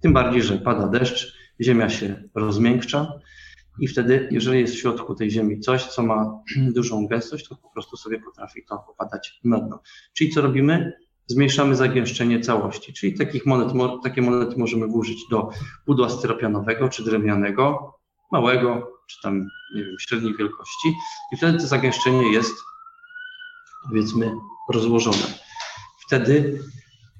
Tym 0.00 0.12
bardziej, 0.12 0.42
że 0.42 0.58
pada 0.58 0.88
deszcz, 0.88 1.38
ziemia 1.60 1.88
się 1.90 2.22
rozmiękcza 2.34 3.12
i 3.78 3.88
wtedy, 3.88 4.28
jeżeli 4.30 4.60
jest 4.60 4.74
w 4.74 4.78
środku 4.78 5.14
tej 5.14 5.30
ziemi 5.30 5.60
coś, 5.60 5.84
co 5.84 6.02
ma 6.02 6.42
dużą 6.76 7.06
gęstość, 7.06 7.48
to 7.48 7.56
po 7.56 7.70
prostu 7.70 7.96
sobie 7.96 8.20
potrafi 8.20 8.64
to 8.68 8.78
popadać 8.78 9.40
na 9.44 9.60
dno. 9.60 9.82
Czyli 10.12 10.30
co 10.30 10.40
robimy? 10.40 10.92
Zmniejszamy 11.26 11.74
zagęszczenie 11.76 12.40
całości, 12.40 12.92
czyli 12.92 13.14
takich 13.18 13.46
monet, 13.46 13.68
takie 14.04 14.22
monety 14.22 14.56
możemy 14.58 14.86
włożyć 14.86 15.18
do 15.30 15.50
pudła 15.86 16.08
styropianowego 16.08 16.88
czy 16.88 17.04
drewnianego, 17.04 17.94
małego, 18.32 18.97
czy 19.08 19.22
tam, 19.22 19.48
nie 19.74 19.84
wiem, 19.84 19.96
średniej 19.98 20.36
wielkości 20.36 20.88
i 21.32 21.36
wtedy 21.36 21.58
to 21.58 21.66
zagęszczenie 21.66 22.32
jest, 22.32 22.54
powiedzmy, 23.88 24.34
rozłożone. 24.72 25.34
Wtedy 26.06 26.62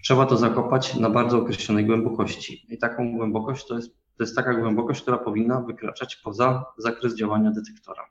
trzeba 0.05 0.27
to 0.27 0.37
zakopać 0.37 0.95
na 0.95 1.11
bardzo 1.11 1.39
określonej 1.39 1.87
głębokości. 1.87 2.67
I 2.69 2.79
taką 2.79 3.17
głębokość 3.17 3.67
to 3.67 3.77
jest 3.77 3.99
to 4.19 4.25
jest 4.25 4.37
taka 4.37 4.55
głębokość, 4.55 5.03
która 5.03 5.19
powinna 5.19 5.61
wykraczać 5.61 6.17
poza 6.17 6.65
zakres 6.79 7.15
działania 7.15 7.51
detektora. 7.51 8.05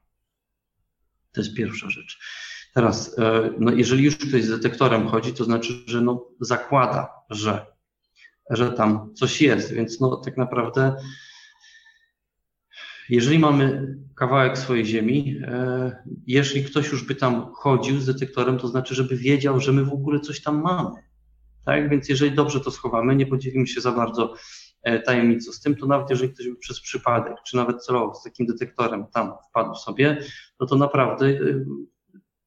To 1.31 1.41
jest 1.41 1.55
pierwsza 1.55 1.89
rzecz. 1.89 2.19
Teraz, 2.73 3.19
e, 3.19 3.49
no 3.59 3.71
jeżeli 3.71 4.03
już 4.03 4.17
ktoś 4.17 4.43
z 4.43 4.49
detektorem 4.49 5.07
chodzi, 5.07 5.33
to 5.33 5.43
znaczy, 5.43 5.73
że 5.85 6.01
no 6.01 6.25
zakłada, 6.39 7.09
że 7.29 7.65
że 8.49 8.71
tam 8.71 9.13
coś 9.13 9.41
jest. 9.41 9.73
Więc 9.73 9.99
no 9.99 10.15
tak 10.15 10.37
naprawdę 10.37 10.95
jeżeli 13.09 13.39
mamy 13.39 13.97
kawałek 14.15 14.57
swojej 14.57 14.85
ziemi, 14.85 15.39
e, 15.41 16.03
jeżeli 16.27 16.63
ktoś 16.63 16.91
już 16.91 17.03
by 17.03 17.15
tam 17.15 17.53
chodził 17.53 17.99
z 17.99 18.05
detektorem, 18.05 18.57
to 18.57 18.67
znaczy, 18.67 18.95
żeby 18.95 19.17
wiedział, 19.17 19.59
że 19.59 19.71
my 19.71 19.85
w 19.85 19.93
ogóle 19.93 20.19
coś 20.19 20.41
tam 20.41 20.61
mamy. 20.61 20.95
Tak? 21.65 21.89
Więc 21.89 22.09
jeżeli 22.09 22.31
dobrze 22.31 22.59
to 22.59 22.71
schowamy, 22.71 23.15
nie 23.15 23.25
podzielimy 23.25 23.67
się 23.67 23.81
za 23.81 23.91
bardzo 23.91 24.33
e, 24.83 24.99
tajemnicą 24.99 25.51
z 25.51 25.61
tym, 25.61 25.75
to 25.75 25.85
nawet 25.85 26.09
jeżeli 26.09 26.33
ktoś 26.33 26.49
by 26.49 26.55
przez 26.55 26.81
przypadek, 26.81 27.33
czy 27.47 27.55
nawet 27.55 27.83
celowo 27.83 28.15
z 28.15 28.23
takim 28.23 28.45
detektorem 28.45 29.05
tam 29.13 29.33
wpadł 29.49 29.75
sobie, 29.75 30.17
no 30.59 30.67
to 30.67 30.75
naprawdę 30.75 31.25
e, 31.25 31.65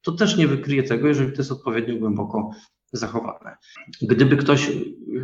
to 0.03 0.13
też 0.13 0.37
nie 0.37 0.49
wykryje 0.49 0.83
tego, 0.83 1.09
jeżeli 1.09 1.33
to 1.33 1.39
jest 1.39 1.53
odpowiednio 1.53 1.97
głęboko 1.97 2.51
zachowane. 2.93 3.57
Gdyby 4.03 4.37
ktoś 4.37 4.71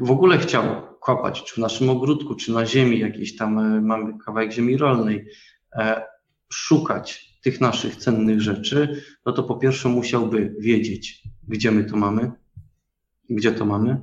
w 0.00 0.10
ogóle 0.10 0.38
chciał 0.38 0.64
kopać, 1.06 1.44
czy 1.44 1.54
w 1.54 1.58
naszym 1.58 1.90
ogródku, 1.90 2.34
czy 2.34 2.52
na 2.52 2.66
ziemi 2.66 2.98
jakiejś 2.98 3.36
tam 3.36 3.58
e, 3.58 3.80
mamy 3.80 4.18
kawałek 4.24 4.52
ziemi 4.52 4.76
rolnej, 4.76 5.26
e, 5.72 6.02
szukać 6.52 7.38
tych 7.42 7.60
naszych 7.60 7.96
cennych 7.96 8.40
rzeczy, 8.40 9.02
no 9.26 9.32
to 9.32 9.42
po 9.42 9.56
pierwsze 9.56 9.88
musiałby 9.88 10.54
wiedzieć, 10.58 11.22
gdzie 11.48 11.70
my 11.70 11.84
to 11.84 11.96
mamy, 11.96 12.32
gdzie 13.30 13.52
to 13.52 13.66
mamy, 13.66 14.02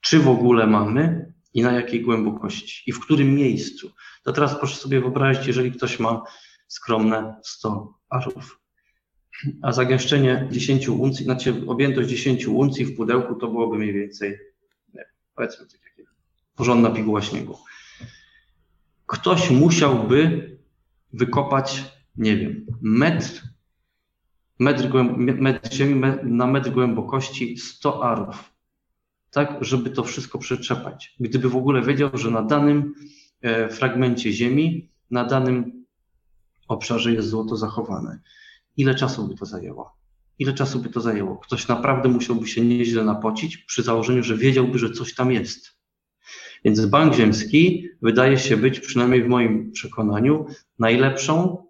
czy 0.00 0.18
w 0.18 0.28
ogóle 0.28 0.66
mamy 0.66 1.32
i 1.54 1.62
na 1.62 1.72
jakiej 1.72 2.02
głębokości 2.02 2.90
i 2.90 2.92
w 2.92 3.00
którym 3.00 3.34
miejscu. 3.34 3.90
To 4.24 4.32
teraz 4.32 4.58
proszę 4.58 4.76
sobie 4.76 5.00
wyobrazić, 5.00 5.46
jeżeli 5.46 5.72
ktoś 5.72 6.00
ma 6.00 6.22
skromne 6.68 7.34
100 7.42 7.94
arów 8.08 8.60
a 9.62 9.72
zagęszczenie 9.72 10.48
10 10.50 10.88
uncji, 10.88 11.24
znaczy 11.24 11.54
objętość 11.66 12.08
10 12.08 12.46
uncji 12.46 12.84
w 12.84 12.96
pudełku 12.96 13.34
to 13.34 13.48
byłoby 13.48 13.78
mniej 13.78 13.92
więcej, 13.92 14.38
nie, 14.94 15.04
powiedzmy 15.34 15.66
tak 15.66 15.80
jak 15.82 15.98
porządna 16.58 16.90
piguła 16.90 17.22
śniegu. 17.22 17.58
Ktoś 19.06 19.50
musiałby 19.50 20.50
wykopać, 21.12 21.84
nie 22.16 22.36
wiem, 22.36 22.66
metr, 22.80 23.42
metr, 24.58 24.88
metr 25.18 25.74
ziemi 25.74 26.02
na 26.22 26.46
metr 26.46 26.70
głębokości 26.70 27.58
100 27.58 28.04
arów, 28.04 28.54
tak, 29.30 29.58
żeby 29.60 29.90
to 29.90 30.04
wszystko 30.04 30.38
przeczepać. 30.38 31.16
Gdyby 31.20 31.48
w 31.48 31.56
ogóle 31.56 31.82
wiedział, 31.82 32.10
że 32.14 32.30
na 32.30 32.42
danym 32.42 32.94
e, 33.42 33.68
fragmencie 33.68 34.32
ziemi, 34.32 34.90
na 35.10 35.24
danym 35.24 35.84
obszarze 36.68 37.12
jest 37.12 37.28
złoto 37.28 37.56
zachowane. 37.56 38.20
Ile 38.76 38.94
czasu 38.94 39.28
by 39.28 39.34
to 39.34 39.46
zajęło? 39.46 39.96
Ile 40.38 40.54
czasu 40.54 40.78
by 40.78 40.88
to 40.88 41.00
zajęło? 41.00 41.36
Ktoś 41.36 41.68
naprawdę 41.68 42.08
musiałby 42.08 42.48
się 42.48 42.64
nieźle 42.64 43.04
napocić 43.04 43.56
przy 43.56 43.82
założeniu, 43.82 44.22
że 44.22 44.36
wiedziałby, 44.36 44.78
że 44.78 44.90
coś 44.90 45.14
tam 45.14 45.32
jest. 45.32 45.77
Więc 46.64 46.86
Bank 46.86 47.14
Ziemski 47.14 47.88
wydaje 48.02 48.38
się 48.38 48.56
być, 48.56 48.80
przynajmniej 48.80 49.22
w 49.22 49.28
moim 49.28 49.72
przekonaniu, 49.72 50.46
najlepszą, 50.78 51.64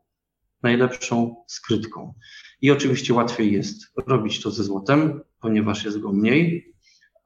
najlepszą 0.63 1.45
skrytką. 1.47 2.15
I 2.61 2.71
oczywiście 2.71 3.15
łatwiej 3.15 3.53
jest 3.53 3.93
robić 4.07 4.43
to 4.43 4.51
ze 4.51 4.65
złotem, 4.65 5.21
ponieważ 5.41 5.85
jest 5.85 5.99
go 5.99 6.13
mniej, 6.13 6.75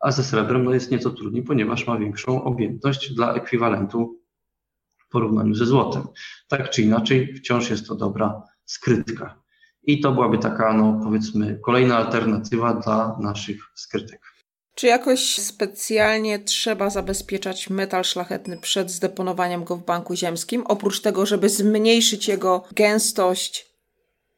a 0.00 0.12
ze 0.12 0.24
srebrem 0.24 0.64
no 0.64 0.74
jest 0.74 0.90
nieco 0.90 1.10
trudniej, 1.10 1.42
ponieważ 1.42 1.86
ma 1.86 1.98
większą 1.98 2.44
objętość 2.44 3.14
dla 3.14 3.34
ekwiwalentu 3.34 4.20
w 4.98 5.08
porównaniu 5.08 5.54
ze 5.54 5.66
złotem. 5.66 6.02
Tak 6.48 6.70
czy 6.70 6.82
inaczej, 6.82 7.34
wciąż 7.34 7.70
jest 7.70 7.86
to 7.86 7.94
dobra 7.94 8.42
skrytka. 8.64 9.42
I 9.82 10.00
to 10.00 10.12
byłaby 10.12 10.38
taka, 10.38 10.72
no 10.72 11.00
powiedzmy, 11.04 11.60
kolejna 11.64 11.96
alternatywa 11.96 12.74
dla 12.74 13.18
naszych 13.20 13.70
skrytek. 13.74 14.31
Czy 14.74 14.86
jakoś 14.86 15.38
specjalnie 15.38 16.38
trzeba 16.38 16.90
zabezpieczać 16.90 17.70
metal 17.70 18.04
szlachetny 18.04 18.58
przed 18.58 18.90
zdeponowaniem 18.90 19.64
go 19.64 19.76
w 19.76 19.84
banku 19.84 20.16
ziemskim? 20.16 20.62
Oprócz 20.66 21.00
tego, 21.00 21.26
żeby 21.26 21.48
zmniejszyć 21.48 22.28
jego 22.28 22.64
gęstość, 22.74 23.66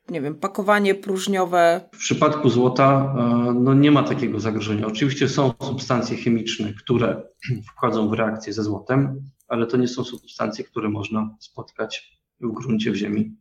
nie 0.08 0.20
wiem, 0.20 0.34
pakowanie 0.34 0.94
próżniowe? 0.94 1.88
W 1.92 1.98
przypadku 1.98 2.48
złota 2.48 3.14
e, 3.18 3.54
no 3.54 3.74
nie 3.74 3.90
ma 3.90 4.02
takiego 4.02 4.40
zagrożenia. 4.40 4.86
Oczywiście 4.86 5.28
są 5.28 5.52
substancje 5.62 6.16
chemiczne, 6.16 6.72
które 6.72 7.22
wchodzą 7.76 8.08
w 8.08 8.12
reakcję 8.12 8.52
ze 8.52 8.62
złotem, 8.62 9.22
ale 9.48 9.66
to 9.66 9.76
nie 9.76 9.88
są 9.88 10.04
substancje, 10.04 10.64
które 10.64 10.88
można 10.88 11.36
spotkać 11.40 12.20
w 12.40 12.52
gruncie, 12.52 12.90
w 12.90 12.94
ziemi 12.94 13.36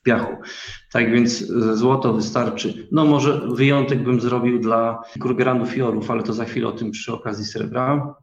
w 0.00 0.02
piachu. 0.02 0.36
Tak 0.92 1.12
więc 1.12 1.46
złoto 1.74 2.12
wystarczy. 2.12 2.88
No 2.92 3.04
może 3.04 3.48
wyjątek 3.54 4.02
bym 4.02 4.20
zrobił 4.20 4.58
dla 4.58 5.02
krugeranów 5.20 5.76
i 5.76 5.82
orów, 5.82 6.10
ale 6.10 6.22
to 6.22 6.32
za 6.32 6.44
chwilę 6.44 6.68
o 6.68 6.72
tym 6.72 6.90
przy 6.90 7.12
okazji 7.12 7.44
srebra. 7.44 8.14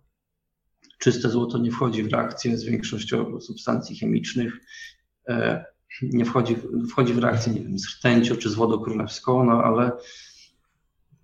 Czyste 0.99 1.29
złoto 1.29 1.57
nie 1.57 1.71
wchodzi 1.71 2.03
w 2.03 2.11
reakcję 2.11 2.57
z 2.57 2.63
większością 2.63 3.41
substancji 3.41 3.99
chemicznych. 3.99 4.53
E, 5.27 5.65
nie 6.01 6.25
wchodzi, 6.25 6.55
wchodzi 6.91 7.13
w 7.13 7.17
reakcję, 7.17 7.53
nie 7.53 7.61
wiem, 7.61 7.79
z 7.79 7.97
rtęcią 7.97 8.35
czy 8.35 8.49
z 8.49 8.53
wodą 8.53 8.79
królewską, 8.79 9.45
no 9.45 9.63
ale 9.63 9.91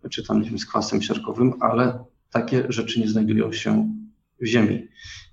czy 0.10 0.24
tam, 0.24 0.42
nie 0.42 0.50
wiem, 0.50 0.60
z 0.60 0.66
kwasem 0.66 1.02
siarkowym, 1.02 1.54
ale 1.60 2.04
takie 2.32 2.66
rzeczy 2.70 3.00
nie 3.00 3.10
znajdują 3.10 3.52
się 3.52 3.94
w 4.42 4.46
ziemi. 4.46 4.88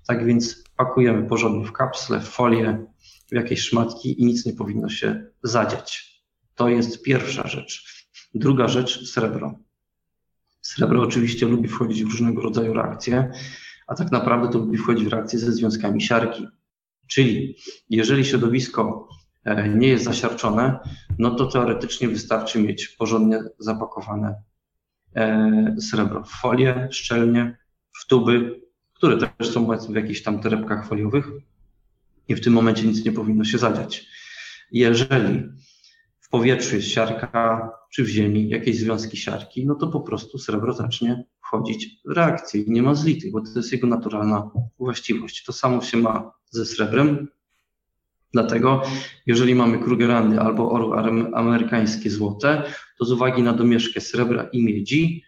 Tak 0.07 0.25
więc 0.25 0.63
pakujemy 0.77 1.27
porządnie 1.27 1.65
w 1.65 1.71
kapsle, 1.71 2.19
w 2.19 2.27
folię, 2.27 2.85
w 3.31 3.35
jakieś 3.35 3.61
szmatki 3.61 4.21
i 4.21 4.25
nic 4.25 4.45
nie 4.45 4.53
powinno 4.53 4.89
się 4.89 5.25
zadziać. 5.43 6.21
To 6.55 6.69
jest 6.69 7.03
pierwsza 7.03 7.47
rzecz. 7.47 8.05
Druga 8.33 8.67
rzecz, 8.67 9.09
srebro. 9.09 9.59
Srebro 10.61 11.01
oczywiście 11.01 11.45
lubi 11.45 11.67
wchodzić 11.67 12.03
w 12.03 12.11
różnego 12.11 12.41
rodzaju 12.41 12.73
reakcje, 12.73 13.31
a 13.87 13.95
tak 13.95 14.11
naprawdę 14.11 14.49
to 14.49 14.57
lubi 14.57 14.77
wchodzić 14.77 15.05
w 15.05 15.07
reakcje 15.07 15.39
ze 15.39 15.51
związkami 15.51 16.01
siarki. 16.01 16.47
Czyli 17.07 17.55
jeżeli 17.89 18.25
środowisko 18.25 19.09
e, 19.43 19.69
nie 19.69 19.87
jest 19.87 20.03
zasiarczone, 20.03 20.79
no 21.19 21.35
to 21.35 21.45
teoretycznie 21.45 22.07
wystarczy 22.07 22.61
mieć 22.61 22.87
porządnie 22.87 23.43
zapakowane 23.59 24.35
e, 25.15 25.75
srebro 25.79 26.23
w 26.23 26.29
folię, 26.29 26.87
szczelnie, 26.91 27.57
w 28.01 28.07
tuby, 28.07 28.61
które 28.93 29.17
też 29.17 29.49
są 29.49 29.67
w 29.89 29.95
jakichś 29.95 30.23
tam 30.23 30.39
torebkach 30.39 30.87
foliowych, 30.87 31.31
i 32.27 32.35
w 32.35 32.41
tym 32.41 32.53
momencie 32.53 32.87
nic 32.87 33.05
nie 33.05 33.11
powinno 33.11 33.43
się 33.43 33.57
zadziać. 33.57 34.07
Jeżeli 34.71 35.43
w 36.19 36.29
powietrzu 36.29 36.75
jest 36.75 36.87
siarka, 36.87 37.71
czy 37.93 38.03
w 38.03 38.07
ziemi 38.07 38.49
jakieś 38.49 38.77
związki 38.77 39.17
siarki, 39.17 39.65
no 39.65 39.75
to 39.75 39.87
po 39.87 40.01
prostu 40.01 40.37
srebro 40.37 40.73
zacznie 40.73 41.23
wchodzić 41.41 42.01
w 42.05 42.11
reakcję 42.11 42.61
i 42.61 42.71
nie 42.71 42.81
ma 42.81 42.95
zlitych, 42.95 43.31
bo 43.31 43.41
to 43.41 43.47
jest 43.55 43.71
jego 43.71 43.87
naturalna 43.87 44.49
właściwość. 44.79 45.43
To 45.43 45.53
samo 45.53 45.81
się 45.81 45.97
ma 45.97 46.31
ze 46.49 46.65
srebrem, 46.65 47.27
Dlatego, 48.33 48.81
jeżeli 49.25 49.55
mamy 49.55 49.79
krugerandy 49.79 50.39
albo 50.39 50.71
orły 50.71 50.97
amerykańskie 51.33 52.09
złote, 52.09 52.63
to 52.99 53.05
z 53.05 53.11
uwagi 53.11 53.43
na 53.43 53.53
domieszkę 53.53 54.01
srebra 54.01 54.43
i 54.43 54.63
miedzi, 54.63 55.23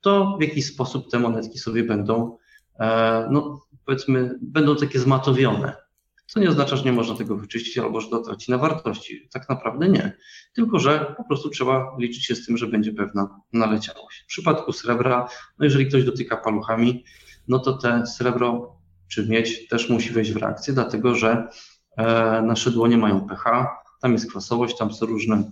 to 0.00 0.36
w 0.38 0.42
jakiś 0.42 0.66
sposób 0.66 1.10
te 1.10 1.18
monetki 1.18 1.58
sobie 1.58 1.84
będą, 1.84 2.38
e, 2.80 3.28
no 3.30 3.66
powiedzmy, 3.86 4.38
będą 4.42 4.76
takie 4.76 4.98
zmatowione 4.98 5.83
co 6.26 6.40
nie 6.40 6.48
oznacza, 6.48 6.76
że 6.76 6.84
nie 6.84 6.92
można 6.92 7.16
tego 7.16 7.36
wyczyścić 7.36 7.78
albo 7.78 8.00
że 8.00 8.08
to 8.08 8.18
traci 8.18 8.50
na 8.50 8.58
wartości. 8.58 9.28
Tak 9.32 9.48
naprawdę 9.48 9.88
nie. 9.88 10.16
Tylko, 10.54 10.78
że 10.78 11.14
po 11.16 11.24
prostu 11.24 11.50
trzeba 11.50 11.96
liczyć 11.98 12.26
się 12.26 12.34
z 12.34 12.46
tym, 12.46 12.56
że 12.56 12.66
będzie 12.66 12.92
pewna 12.92 13.40
naleciałość. 13.52 14.22
W 14.22 14.26
przypadku 14.26 14.72
srebra, 14.72 15.28
no 15.58 15.64
jeżeli 15.64 15.86
ktoś 15.86 16.04
dotyka 16.04 16.36
paluchami, 16.36 17.04
no 17.48 17.58
to 17.58 17.72
te 17.72 18.06
srebro 18.06 18.76
czy 19.08 19.28
miedź 19.28 19.68
też 19.68 19.90
musi 19.90 20.10
wejść 20.10 20.32
w 20.32 20.36
reakcję, 20.36 20.74
dlatego 20.74 21.14
że 21.14 21.48
e, 21.96 22.42
nasze 22.42 22.70
dłonie 22.70 22.96
mają 22.96 23.26
pH, 23.26 23.68
tam 24.00 24.12
jest 24.12 24.30
kwasowość, 24.30 24.76
tam 24.76 24.92
są 24.92 25.06
różne 25.06 25.50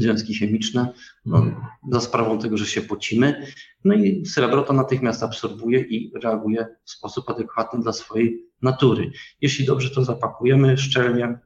związki 0.00 0.34
chemiczne, 0.34 0.92
no, 1.26 1.46
za 1.92 2.00
sprawą 2.00 2.38
tego, 2.38 2.56
że 2.56 2.66
się 2.66 2.82
pocimy. 2.82 3.46
No 3.84 3.94
i 3.94 4.26
srebro 4.26 4.62
to 4.62 4.72
natychmiast 4.72 5.22
absorbuje 5.22 5.80
i 5.80 6.12
reaguje 6.22 6.66
w 6.84 6.90
sposób 6.90 7.30
adekwatny 7.30 7.80
dla 7.80 7.92
swojej 7.92 8.46
natury. 8.62 9.10
Jeśli 9.40 9.66
dobrze 9.66 9.90
to 9.90 10.04
zapakujemy 10.04 10.76
szczelnie 10.76 11.38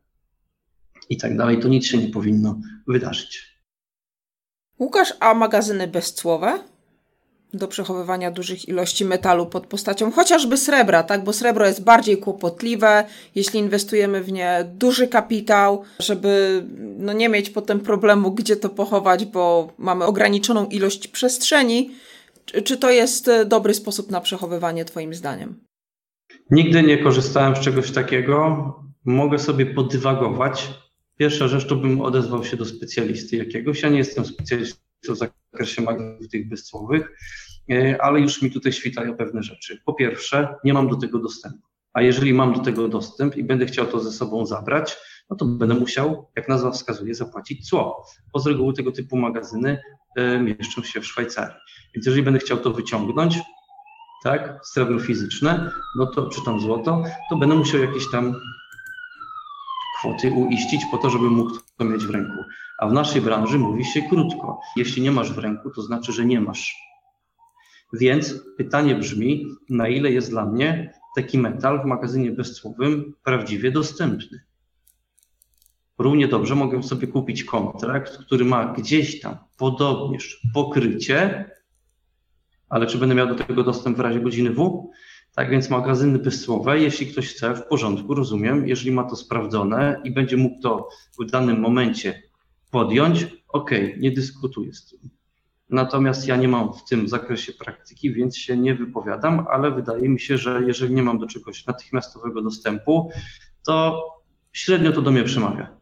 i 1.09 1.17
tak 1.17 1.37
dalej, 1.37 1.61
to 1.61 1.69
nic 1.69 1.87
się 1.87 1.99
nie 1.99 2.09
powinno 2.09 2.61
wydarzyć. 2.87 3.55
Łukasz, 4.79 5.15
a 5.21 5.35
magazyny 5.35 5.89
bezcłowe? 5.89 6.74
Do 7.55 7.69
przechowywania 7.69 8.31
dużych 8.31 8.69
ilości 8.69 9.05
metalu 9.05 9.47
pod 9.47 9.67
postacią 9.67 10.13
chociażby 10.13 10.57
srebra, 10.57 11.03
tak? 11.03 11.25
Bo 11.25 11.33
srebro 11.33 11.67
jest 11.67 11.85
bardziej 11.85 12.19
kłopotliwe, 12.19 13.05
jeśli 13.35 13.61
inwestujemy 13.61 14.23
w 14.23 14.33
nie 14.33 14.65
duży 14.75 15.09
kapitał, 15.09 15.83
żeby 15.99 16.65
no, 16.99 17.13
nie 17.13 17.29
mieć 17.29 17.51
potem 17.51 17.81
problemu, 17.81 18.33
gdzie 18.33 18.57
to 18.57 18.69
pochować, 18.69 19.25
bo 19.25 19.73
mamy 19.79 20.05
ograniczoną 20.05 20.67
ilość 20.67 21.09
przestrzeni. 21.09 21.91
Czy, 22.45 22.63
czy 22.63 22.77
to 22.77 22.91
jest 22.91 23.29
e, 23.29 23.45
dobry 23.45 23.75
sposób 23.75 24.11
na 24.11 24.21
przechowywanie, 24.21 24.85
Twoim 24.85 25.15
zdaniem? 25.15 25.61
Nigdy 26.51 26.83
nie 26.83 26.99
korzystałem 26.99 27.57
z 27.57 27.61
czegoś 27.61 27.91
takiego. 27.91 28.75
Mogę 29.05 29.39
sobie 29.39 29.67
podywagować. 29.67 30.71
Pierwsza 31.19 31.49
rzecz 31.49 31.67
to 31.67 31.77
bym 31.77 32.01
odezwał 32.01 32.45
się 32.45 32.57
do 32.57 32.65
specjalisty 32.65 33.37
jakiegoś. 33.37 33.83
Ja 33.83 33.89
nie 33.89 33.99
jestem 33.99 34.25
specjalistą 34.25 34.79
w 35.09 35.17
zakresie 35.17 35.83
magazynów 35.83 36.29
tych 36.29 36.49
bezcłowych, 36.49 37.19
ale 38.01 38.21
już 38.21 38.43
mi 38.43 38.51
tutaj 38.51 38.73
świtają 38.73 39.17
pewne 39.17 39.43
rzeczy. 39.43 39.83
Po 39.85 39.95
pierwsze, 39.95 40.55
nie 40.65 40.75
mam 40.75 40.89
do 40.89 40.97
tego 40.97 41.19
dostępu. 41.19 41.69
A 41.93 42.03
jeżeli 42.03 42.35
mam 42.35 42.53
do 42.53 42.61
tego 42.61 42.89
dostęp 42.89 43.37
i 43.37 43.45
będę 43.45 43.67
chciał 43.67 43.87
to 43.87 44.01
ze 44.01 44.13
sobą 44.13 44.47
zabrać, 44.47 44.97
no 45.31 45.37
to 45.37 45.45
będę 45.45 45.75
musiał, 45.75 46.31
jak 46.37 46.49
nazwa 46.49 46.71
wskazuje, 46.71 47.15
zapłacić 47.15 47.69
cło. 47.69 48.07
Bo 48.33 48.41
z 48.41 48.47
reguły 48.47 48.73
tego 48.73 48.93
typu 48.93 49.17
magazyny 49.17 49.79
y, 50.19 50.39
mieszczą 50.39 50.83
się 50.83 51.01
w 51.01 51.07
Szwajcarii. 51.07 51.57
Więc 51.95 52.07
jeżeli 52.07 52.23
będę 52.23 52.41
chciał 52.41 52.59
to 52.59 52.71
wyciągnąć, 52.71 53.39
tak, 54.25 54.61
srebro 54.63 54.99
fizyczne, 54.99 55.71
no 55.97 56.07
to, 56.07 56.29
czy 56.29 56.45
tam 56.45 56.61
złoto, 56.61 57.03
to 57.31 57.37
będę 57.37 57.55
musiał 57.55 57.81
jakieś 57.81 58.11
tam 58.11 58.35
kwoty 59.99 60.31
uiścić 60.31 60.83
po 60.91 60.99
to, 60.99 61.11
żeby 61.11 61.31
mógł 61.31 61.51
to 61.79 61.85
mieć 61.85 62.07
w 62.07 62.11
ręku. 62.11 62.45
A 62.79 62.89
w 62.89 62.93
naszej 62.93 63.21
branży 63.21 63.59
mówi 63.59 63.85
się 63.85 64.03
krótko. 64.03 64.61
Jeśli 64.77 65.03
nie 65.03 65.11
masz 65.11 65.33
w 65.33 65.39
ręku, 65.39 65.71
to 65.71 65.83
znaczy, 65.83 66.13
że 66.13 66.25
nie 66.25 66.41
masz. 66.41 66.77
Więc 67.93 68.35
pytanie 68.57 68.95
brzmi, 68.95 69.47
na 69.69 69.89
ile 69.89 70.11
jest 70.11 70.31
dla 70.31 70.47
mnie 70.47 70.95
taki 71.17 71.39
metal 71.39 71.83
w 71.83 71.85
magazynie 71.85 72.31
bezcłowym 72.31 73.15
prawdziwie 73.25 73.71
dostępny? 73.71 74.41
Równie 75.99 76.29
dobrze 76.29 76.55
mogę 76.55 76.83
sobie 76.83 77.07
kupić 77.07 77.45
kontrakt, 77.45 78.17
który 78.19 78.45
ma 78.45 78.73
gdzieś 78.73 79.21
tam 79.21 79.39
podobnież 79.59 80.41
pokrycie, 80.55 81.51
ale 82.69 82.87
czy 82.87 82.99
będę 82.99 83.15
miał 83.15 83.27
do 83.27 83.35
tego 83.35 83.63
dostęp 83.63 83.97
w 83.97 84.01
razie 84.01 84.21
godziny 84.21 84.51
W? 84.51 84.91
Tak 85.35 85.51
więc 85.51 85.71
magazyny 85.71 86.19
bezcłowe, 86.19 86.81
jeśli 86.81 87.07
ktoś 87.07 87.29
chce, 87.35 87.55
w 87.55 87.67
porządku, 87.67 88.15
rozumiem, 88.15 88.69
jeżeli 88.69 88.93
ma 88.93 89.05
to 89.05 89.17
sprawdzone 89.17 90.01
i 90.05 90.11
będzie 90.11 90.37
mógł 90.37 90.63
to 90.63 90.89
w 91.21 91.31
danym 91.31 91.61
momencie 91.61 92.23
podjąć, 92.71 93.27
ok, 93.49 93.71
nie 93.99 94.11
dyskutuję 94.11 94.75
z 94.75 94.87
tym. 94.87 95.11
Natomiast 95.75 96.29
ja 96.29 96.37
nie 96.37 96.49
mam 96.49 96.73
w 96.73 96.85
tym 96.85 97.09
zakresie 97.09 97.53
praktyki, 97.53 98.13
więc 98.13 98.37
się 98.37 98.57
nie 98.57 98.75
wypowiadam, 98.75 99.47
ale 99.51 99.71
wydaje 99.71 100.09
mi 100.09 100.21
się, 100.21 100.39
że 100.39 100.63
jeżeli 100.67 100.95
nie 100.95 101.03
mam 101.03 101.19
do 101.19 101.27
czegoś 101.27 101.67
natychmiastowego 101.67 102.43
dostępu, 102.43 103.11
to 103.67 104.05
średnio 104.53 104.93
to 104.93 105.03
do 105.03 105.11
mnie 105.11 105.25
przemawia. 105.25 105.77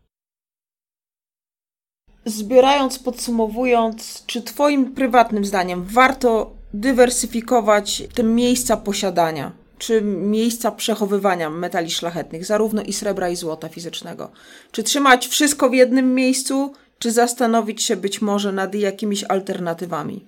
Zbierając, 2.25 2.99
podsumowując, 2.99 4.27
czy 4.27 4.43
Twoim 4.43 4.95
prywatnym 4.95 5.45
zdaniem 5.45 5.85
warto 5.85 6.53
dywersyfikować 6.75 8.03
te 8.15 8.23
miejsca 8.23 8.77
posiadania, 8.77 9.53
czy 9.79 10.03
miejsca 10.03 10.73
przechowywania 10.73 11.51
metali 11.51 11.91
szlachetnych, 11.91 12.45
zarówno 12.45 12.83
i 12.83 12.93
srebra, 12.93 13.29
i 13.29 13.37
złota 13.37 13.69
fizycznego? 13.69 14.31
Czy 14.73 14.83
trzymać 14.83 15.27
wszystko 15.27 15.71
w 15.71 15.75
jednym 15.75 16.15
miejscu, 16.15 16.73
czy 17.03 17.13
zastanowić 17.13 17.83
się 17.83 17.97
być 17.97 18.23
może 18.23 18.53
nad 18.53 18.75
jakimiś 18.75 19.25
alternatywami? 19.25 20.27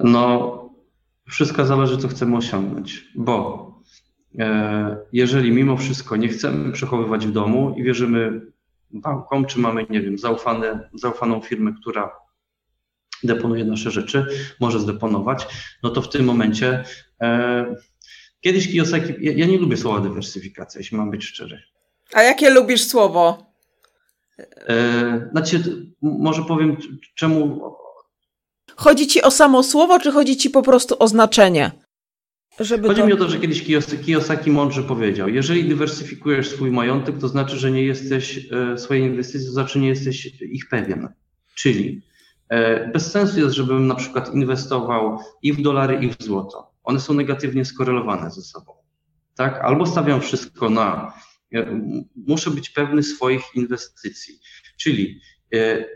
No, 0.00 0.70
wszystko 1.28 1.66
zależy, 1.66 1.98
co 1.98 2.08
chcemy 2.08 2.36
osiągnąć, 2.36 3.04
bo 3.14 3.66
e, 4.38 4.96
jeżeli 5.12 5.50
mimo 5.50 5.76
wszystko 5.76 6.16
nie 6.16 6.28
chcemy 6.28 6.72
przechowywać 6.72 7.26
w 7.26 7.32
domu 7.32 7.74
i 7.76 7.82
wierzymy 7.82 8.40
bankom, 8.90 9.46
czy 9.46 9.58
mamy, 9.58 9.86
nie 9.90 10.00
wiem, 10.00 10.18
zaufane, 10.18 10.88
zaufaną 10.94 11.40
firmę, 11.40 11.74
która 11.80 12.10
deponuje 13.24 13.64
nasze 13.64 13.90
rzeczy, 13.90 14.26
może 14.60 14.80
zdeponować, 14.80 15.46
no 15.82 15.90
to 15.90 16.02
w 16.02 16.08
tym 16.08 16.24
momencie 16.24 16.84
e, 17.20 17.74
kiedyś 18.40 18.68
Kiyosaki, 18.68 19.12
ja, 19.20 19.32
ja, 19.32 19.46
nie 19.46 19.58
lubię 19.58 19.76
słowa 19.76 20.00
dywersyfikacja, 20.00 20.78
jeśli 20.78 20.96
mam 20.96 21.10
być 21.10 21.24
szczery. 21.24 21.62
A 22.12 22.22
jakie 22.22 22.50
lubisz 22.50 22.84
słowo? 22.84 23.45
E, 24.38 25.28
znaczy, 25.32 25.62
może 26.02 26.42
powiem 26.42 26.76
czemu. 27.14 27.60
Chodzi 28.76 29.06
ci 29.06 29.22
o 29.22 29.30
samo 29.30 29.62
słowo, 29.62 29.98
czy 29.98 30.12
chodzi 30.12 30.36
ci 30.36 30.50
po 30.50 30.62
prostu 30.62 30.96
o 30.98 31.08
znaczenie? 31.08 31.70
Żeby 32.60 32.88
Chodzi 32.88 33.00
to... 33.00 33.06
mi 33.06 33.12
o 33.12 33.16
to, 33.16 33.28
że 33.28 33.38
kiedyś 33.38 33.64
Kiyosaki 34.04 34.50
mądrze 34.50 34.82
powiedział, 34.82 35.28
jeżeli 35.28 35.68
dywersyfikujesz 35.68 36.48
swój 36.48 36.70
majątek, 36.70 37.18
to 37.18 37.28
znaczy, 37.28 37.56
że 37.56 37.70
nie 37.70 37.82
jesteś 37.82 38.48
e, 38.52 38.78
swojej 38.78 39.04
inwestycji, 39.04 39.46
to 39.46 39.52
znaczy 39.52 39.78
nie 39.78 39.88
jesteś 39.88 40.26
ich 40.40 40.68
pewien. 40.68 41.08
Czyli 41.54 42.02
e, 42.48 42.88
bez 42.88 43.10
sensu 43.10 43.40
jest, 43.40 43.54
żebym 43.54 43.86
na 43.86 43.94
przykład 43.94 44.34
inwestował 44.34 45.18
i 45.42 45.52
w 45.52 45.62
dolary, 45.62 46.04
i 46.04 46.08
w 46.08 46.22
złoto. 46.22 46.70
One 46.84 47.00
są 47.00 47.14
negatywnie 47.14 47.64
skorelowane 47.64 48.30
ze 48.30 48.42
sobą. 48.42 48.72
Tak? 49.34 49.60
Albo 49.60 49.86
stawiam 49.86 50.20
wszystko 50.20 50.70
na, 50.70 51.12
muszę 52.16 52.50
być 52.50 52.70
pewny 52.70 53.02
swoich 53.02 53.42
inwestycji. 53.54 54.40
Czyli 54.78 55.20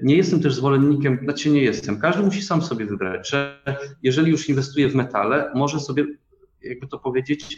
nie 0.02 0.16
jestem 0.16 0.40
też 0.40 0.54
zwolennikiem, 0.54 1.18
znaczy 1.24 1.50
nie 1.50 1.62
jestem. 1.62 2.00
Każdy 2.00 2.22
musi 2.22 2.42
sam 2.42 2.62
sobie 2.62 2.86
wybrać, 2.86 3.30
że 3.30 3.62
jeżeli 4.02 4.30
już 4.30 4.48
inwestuje 4.48 4.88
w 4.88 4.94
metale, 4.94 5.52
może 5.54 5.80
sobie 5.80 6.06
jakby 6.62 6.86
to 6.88 6.98
powiedzieć, 6.98 7.56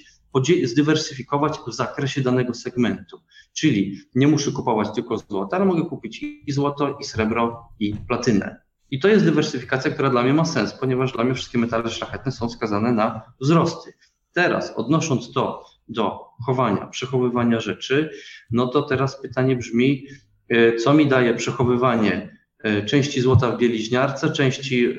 zdywersyfikować 0.64 1.58
w 1.66 1.72
zakresie 1.72 2.20
danego 2.20 2.54
segmentu. 2.54 3.20
Czyli 3.52 4.00
nie 4.14 4.28
muszę 4.28 4.52
kupować 4.52 4.88
tylko 4.94 5.18
złota, 5.18 5.56
ale 5.56 5.66
mogę 5.66 5.84
kupić 5.84 6.22
i 6.22 6.52
złoto, 6.52 6.98
i 7.00 7.04
srebro, 7.04 7.68
i 7.80 7.94
platynę. 8.08 8.56
I 8.90 9.00
to 9.00 9.08
jest 9.08 9.24
dywersyfikacja, 9.24 9.90
która 9.90 10.10
dla 10.10 10.22
mnie 10.22 10.34
ma 10.34 10.44
sens, 10.44 10.72
ponieważ 10.72 11.12
dla 11.12 11.24
mnie 11.24 11.34
wszystkie 11.34 11.58
metale 11.58 11.90
szlachetne 11.90 12.32
są 12.32 12.48
skazane 12.50 12.92
na 12.92 13.22
wzrosty. 13.40 13.92
Teraz, 14.32 14.72
odnosząc 14.76 15.32
to 15.32 15.64
do 15.88 16.20
chowania, 16.46 16.86
przechowywania 16.86 17.60
rzeczy, 17.60 18.10
no 18.50 18.66
to 18.66 18.82
teraz 18.82 19.22
pytanie 19.22 19.56
brzmi, 19.56 20.06
e, 20.48 20.76
co 20.76 20.94
mi 20.94 21.06
daje 21.06 21.34
przechowywanie 21.34 22.38
e, 22.58 22.84
części 22.84 23.20
złota 23.20 23.50
w 23.50 23.58
bieliźniarce, 23.58 24.32
części 24.32 24.86
e, 24.86 24.92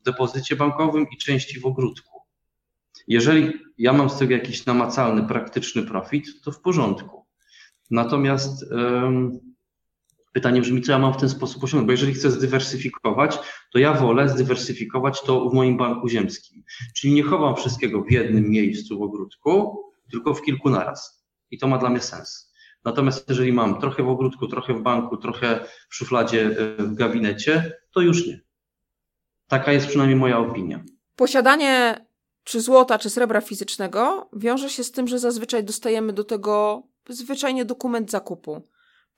w 0.00 0.02
depozycie 0.04 0.56
bankowym 0.56 1.06
i 1.12 1.16
części 1.16 1.60
w 1.60 1.66
ogródku. 1.66 2.18
Jeżeli 3.08 3.52
ja 3.78 3.92
mam 3.92 4.10
z 4.10 4.18
tego 4.18 4.32
jakiś 4.32 4.66
namacalny, 4.66 5.28
praktyczny 5.28 5.82
profit, 5.82 6.42
to 6.44 6.52
w 6.52 6.60
porządku. 6.60 7.26
Natomiast 7.90 8.64
pytanie 10.32 10.60
brzmi, 10.60 10.82
co 10.82 10.92
ja 10.92 10.98
mam 10.98 11.14
w 11.14 11.16
ten 11.16 11.28
sposób 11.28 11.64
osiągnąć? 11.64 11.86
Bo 11.86 11.92
jeżeli 11.92 12.14
chcę 12.14 12.30
zdywersyfikować, 12.30 13.38
to 13.72 13.78
ja 13.78 13.94
wolę 13.94 14.28
zdywersyfikować 14.28 15.22
to 15.22 15.50
w 15.50 15.54
moim 15.54 15.76
banku 15.76 16.08
ziemskim. 16.08 16.62
Czyli 16.96 17.14
nie 17.14 17.22
chowam 17.22 17.56
wszystkiego 17.56 18.02
w 18.02 18.12
jednym 18.12 18.50
miejscu 18.50 18.98
w 18.98 19.02
ogródku, 19.02 19.84
tylko 20.10 20.34
w 20.34 20.42
kilku 20.42 20.70
naraz. 20.70 21.24
I 21.50 21.58
to 21.58 21.68
ma 21.68 21.78
dla 21.78 21.90
mnie 21.90 22.00
sens. 22.00 22.52
Natomiast 22.84 23.28
jeżeli 23.28 23.52
mam 23.52 23.80
trochę 23.80 24.02
w 24.02 24.08
ogródku, 24.08 24.48
trochę 24.48 24.74
w 24.74 24.82
banku, 24.82 25.16
trochę 25.16 25.64
w 25.88 25.94
szufladzie 25.94 26.46
e, 26.46 26.82
w 26.82 26.94
gabinecie, 26.94 27.72
to 27.94 28.00
już 28.00 28.26
nie. 28.26 28.40
Taka 29.48 29.72
jest 29.72 29.86
przynajmniej 29.86 30.18
moja 30.18 30.38
opinia. 30.38 30.84
Posiadanie 31.16 32.04
czy 32.44 32.60
złota, 32.60 32.98
czy 32.98 33.10
srebra 33.10 33.40
fizycznego, 33.40 34.30
wiąże 34.32 34.70
się 34.70 34.84
z 34.84 34.92
tym, 34.92 35.08
że 35.08 35.18
zazwyczaj 35.18 35.64
dostajemy 35.64 36.12
do 36.12 36.24
tego 36.24 36.82
zwyczajnie 37.08 37.64
dokument 37.64 38.10
zakupu. 38.10 38.68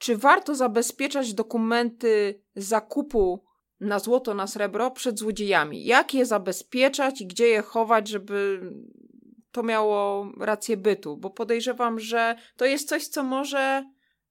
Czy 0.01 0.17
warto 0.17 0.55
zabezpieczać 0.55 1.33
dokumenty 1.33 2.41
zakupu 2.55 3.43
na 3.79 3.99
złoto, 3.99 4.33
na 4.33 4.47
srebro 4.47 4.91
przed 4.91 5.19
złodziejami? 5.19 5.85
Jak 5.85 6.13
je 6.13 6.25
zabezpieczać 6.25 7.21
i 7.21 7.27
gdzie 7.27 7.47
je 7.47 7.61
chować, 7.61 8.07
żeby 8.07 8.61
to 9.51 9.63
miało 9.63 10.31
rację 10.39 10.77
bytu? 10.77 11.17
Bo 11.17 11.29
podejrzewam, 11.29 11.99
że 11.99 12.35
to 12.57 12.65
jest 12.65 12.89
coś, 12.89 13.07
co 13.07 13.23
może 13.23 13.85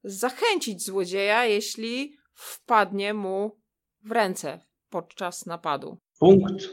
zachęcić 0.05 0.85
złodzieja, 0.85 1.45
jeśli 1.45 2.17
wpadnie 2.35 3.15
mu 3.15 3.61
w 4.05 4.11
ręce 4.13 4.61
podczas 4.89 5.47
napadu. 5.47 5.99
Punkt 6.19 6.69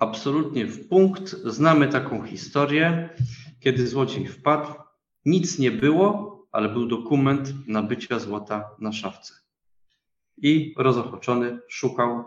absolutnie 0.00 0.66
w 0.66 0.88
punkt. 0.88 1.28
Znamy 1.30 1.88
taką 1.88 2.22
historię, 2.22 3.08
kiedy 3.60 3.86
złodziej 3.86 4.26
wpadł, 4.26 4.72
nic 5.24 5.58
nie 5.58 5.70
było, 5.70 6.29
ale 6.52 6.68
był 6.68 6.86
dokument 6.86 7.54
nabycia 7.66 8.18
złota 8.18 8.70
na 8.78 8.92
szafce. 8.92 9.34
I 10.36 10.74
rozochoczony 10.78 11.58
szukał, 11.68 12.24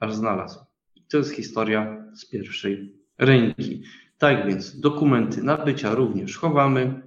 aż 0.00 0.14
znalazł. 0.14 0.58
To 1.10 1.18
jest 1.18 1.30
historia 1.30 2.06
z 2.14 2.26
pierwszej 2.26 2.92
ręki. 3.18 3.82
Tak 4.18 4.46
więc 4.46 4.80
dokumenty 4.80 5.42
nabycia 5.42 5.94
również 5.94 6.36
chowamy 6.36 7.02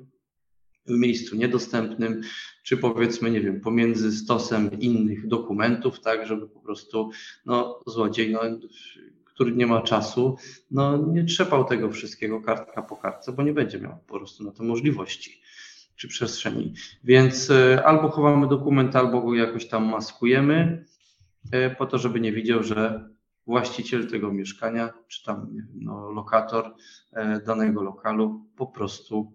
w 0.85 0.91
miejscu 0.99 1.35
niedostępnym, 1.35 2.21
czy 2.63 2.77
powiedzmy, 2.77 3.31
nie 3.31 3.41
wiem, 3.41 3.61
pomiędzy 3.61 4.11
stosem 4.11 4.79
innych 4.79 5.27
dokumentów, 5.27 5.99
tak, 5.99 6.27
żeby 6.27 6.47
po 6.47 6.59
prostu 6.59 7.09
no, 7.45 7.83
złodziej 7.87 8.31
no, 8.31 8.39
który 9.25 9.51
nie 9.51 9.67
ma 9.67 9.81
czasu, 9.81 10.37
no 10.71 10.97
nie 10.97 11.23
trzepał 11.23 11.65
tego 11.65 11.91
wszystkiego 11.91 12.41
kartka 12.41 12.81
po 12.81 12.97
kartce, 12.97 13.31
bo 13.31 13.43
nie 13.43 13.53
będzie 13.53 13.79
miał 13.79 13.97
po 14.07 14.17
prostu 14.17 14.43
na 14.43 14.51
to 14.51 14.63
możliwości 14.63 15.41
czy 15.95 16.07
przestrzeni. 16.07 16.73
Więc 17.03 17.49
e, 17.49 17.85
albo 17.85 18.09
chowamy 18.09 18.47
dokument, 18.47 18.95
albo 18.95 19.21
go 19.21 19.35
jakoś 19.35 19.67
tam 19.67 19.85
maskujemy, 19.85 20.85
e, 21.51 21.69
po 21.69 21.85
to, 21.85 21.97
żeby 21.97 22.19
nie 22.19 22.31
widział, 22.31 22.63
że 22.63 23.09
właściciel 23.47 24.07
tego 24.07 24.33
mieszkania, 24.33 24.93
czy 25.07 25.23
tam 25.23 25.47
no, 25.73 26.11
lokator 26.11 26.75
e, 27.13 27.41
danego 27.41 27.83
lokalu 27.83 28.45
po 28.55 28.67
prostu 28.67 29.33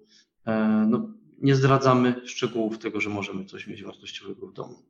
no, 0.88 1.08
nie 1.38 1.54
zdradzamy 1.54 2.14
szczegółów 2.24 2.78
tego, 2.78 3.00
że 3.00 3.10
możemy 3.10 3.44
coś 3.44 3.66
mieć 3.66 3.82
wartościowego 3.82 4.46
w 4.46 4.52
domu. 4.52 4.82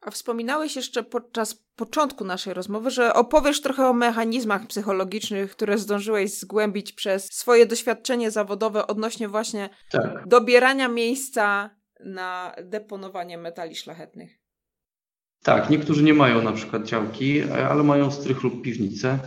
A 0.00 0.10
wspominałeś 0.10 0.76
jeszcze 0.76 1.02
podczas 1.02 1.66
początku 1.76 2.24
naszej 2.24 2.54
rozmowy, 2.54 2.90
że 2.90 3.14
opowiesz 3.14 3.60
trochę 3.60 3.86
o 3.86 3.92
mechanizmach 3.92 4.66
psychologicznych, 4.66 5.50
które 5.50 5.78
zdążyłeś 5.78 6.38
zgłębić 6.38 6.92
przez 6.92 7.24
swoje 7.32 7.66
doświadczenie 7.66 8.30
zawodowe 8.30 8.86
odnośnie 8.86 9.28
właśnie 9.28 9.70
tak. 9.90 10.28
dobierania 10.28 10.88
miejsca 10.88 11.70
na 12.04 12.54
deponowanie 12.62 13.38
metali 13.38 13.76
szlachetnych. 13.76 14.38
Tak, 15.42 15.70
niektórzy 15.70 16.02
nie 16.02 16.14
mają 16.14 16.42
na 16.42 16.52
przykład 16.52 16.84
działki, 16.84 17.42
ale 17.42 17.82
mają 17.82 18.10
strych 18.10 18.42
lub 18.42 18.62
piwnicę, 18.62 19.18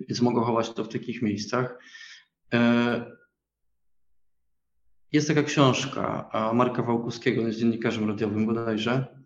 więc 0.00 0.20
mogą 0.20 0.40
chować 0.40 0.70
to 0.70 0.84
w 0.84 0.88
takich 0.88 1.22
miejscach. 1.22 1.78
E, 2.52 3.18
jest 5.12 5.28
taka 5.28 5.42
książka 5.42 6.30
Marka 6.54 6.82
Wałkuskiego, 6.82 7.40
on 7.40 7.46
jest 7.46 7.58
dziennikarzem 7.58 8.08
radiowym 8.08 8.46
bodajże. 8.46 9.17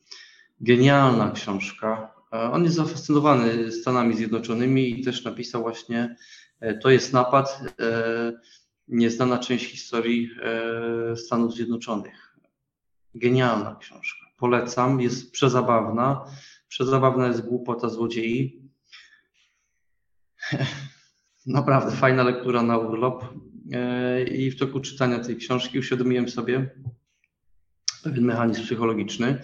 Genialna 0.63 1.31
książka. 1.31 2.15
E, 2.33 2.37
on 2.37 2.65
jest 2.65 2.77
zafascynowany 2.77 3.73
Stanami 3.73 4.17
Zjednoczonymi 4.17 5.01
i 5.01 5.05
też 5.05 5.25
napisał 5.25 5.63
właśnie 5.63 6.17
e, 6.61 6.79
To 6.79 6.91
jest 6.91 7.13
napad, 7.13 7.61
nieznana 8.89 9.39
część 9.39 9.67
historii 9.67 10.31
Stanów 11.17 11.55
Zjednoczonych. 11.55 12.37
Genialna 13.15 13.77
książka. 13.81 14.27
Polecam, 14.39 15.01
jest 15.01 15.33
przezabawna. 15.33 16.25
Przezabawna 16.69 17.27
jest 17.27 17.47
głupota 17.47 17.89
złodziei. 17.89 18.63
Naprawdę 21.47 21.97
fajna 21.97 22.23
lektura 22.23 22.63
na 22.63 22.79
urlop. 22.79 23.25
E, 23.73 24.23
I 24.23 24.51
w 24.51 24.59
toku 24.59 24.81
czytania 24.81 25.19
tej 25.19 25.37
książki 25.37 25.79
uświadomiłem 25.79 26.29
sobie 26.29 26.71
pewien 28.03 28.25
mechanizm 28.25 28.63
psychologiczny. 28.63 29.43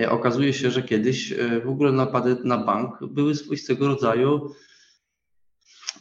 E, 0.00 0.10
okazuje 0.10 0.52
się, 0.52 0.70
że 0.70 0.82
kiedyś 0.82 1.32
e, 1.32 1.60
w 1.60 1.68
ogóle 1.68 1.92
napady 1.92 2.36
na 2.44 2.58
bank 2.58 2.98
były 3.06 3.34
swoistego 3.34 3.88
rodzaju, 3.88 4.54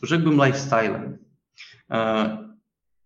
rzekłbym, 0.03 0.45
lifestylem. 0.45 1.17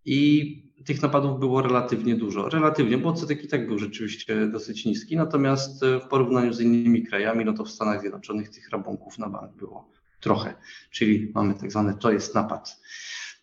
I 0.06 0.62
tych 0.86 1.02
napadów 1.02 1.40
było 1.40 1.62
relatywnie 1.62 2.16
dużo. 2.16 2.50
Relatywnie, 2.50 2.98
bo 2.98 3.10
odsetek 3.10 3.44
i 3.44 3.48
tak 3.48 3.68
był 3.68 3.80
rzeczywiście 3.80 4.48
dosyć 4.48 4.86
niski, 4.86 5.16
natomiast 5.16 5.86
w 6.06 6.08
porównaniu 6.08 6.54
z 6.54 6.62
innymi 6.62 7.04
krajami, 7.04 7.46
no 7.46 7.54
to 7.54 7.66
w 7.66 7.72
Stanach 7.72 8.02
Zjednoczonych 8.02 8.50
tych 8.50 8.70
rabunków 8.70 9.18
na 9.18 9.30
bank 9.30 9.56
było 9.56 9.92
trochę. 10.20 10.54
Czyli 10.92 11.32
mamy 11.36 11.54
tak 11.54 11.72
zwane 11.72 11.94
to 11.94 12.12
jest 12.12 12.36
napad. 12.36 12.82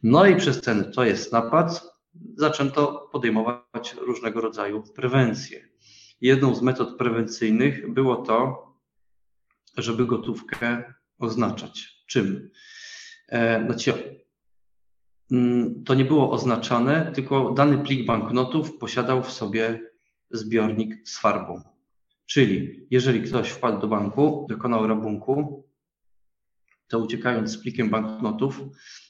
No 0.02 0.26
i 0.26 0.36
przez 0.36 0.60
ten 0.60 0.92
to 0.92 1.04
jest 1.04 1.32
napad 1.32 1.97
zaczęto 2.36 3.08
podejmować 3.12 3.94
różnego 3.94 4.40
rodzaju 4.40 4.82
prewencje. 4.94 5.68
Jedną 6.20 6.54
z 6.54 6.62
metod 6.62 6.98
prewencyjnych 6.98 7.92
było 7.92 8.16
to, 8.16 8.68
żeby 9.76 10.06
gotówkę 10.06 10.94
oznaczać. 11.18 12.04
Czym? 12.06 12.50
Znaczy, 13.66 14.18
to 15.84 15.94
nie 15.94 16.04
było 16.04 16.30
oznaczane, 16.30 17.12
tylko 17.14 17.50
dany 17.52 17.78
plik 17.78 18.06
banknotów 18.06 18.78
posiadał 18.78 19.22
w 19.22 19.32
sobie 19.32 19.90
zbiornik 20.30 21.08
z 21.08 21.18
farbą. 21.18 21.62
Czyli 22.26 22.86
jeżeli 22.90 23.22
ktoś 23.22 23.48
wpadł 23.48 23.80
do 23.80 23.88
banku, 23.88 24.46
dokonał 24.48 24.86
rabunku, 24.86 25.64
to 26.88 26.98
uciekając 26.98 27.50
z 27.50 27.62
plikiem 27.62 27.90
banknotów, 27.90 28.60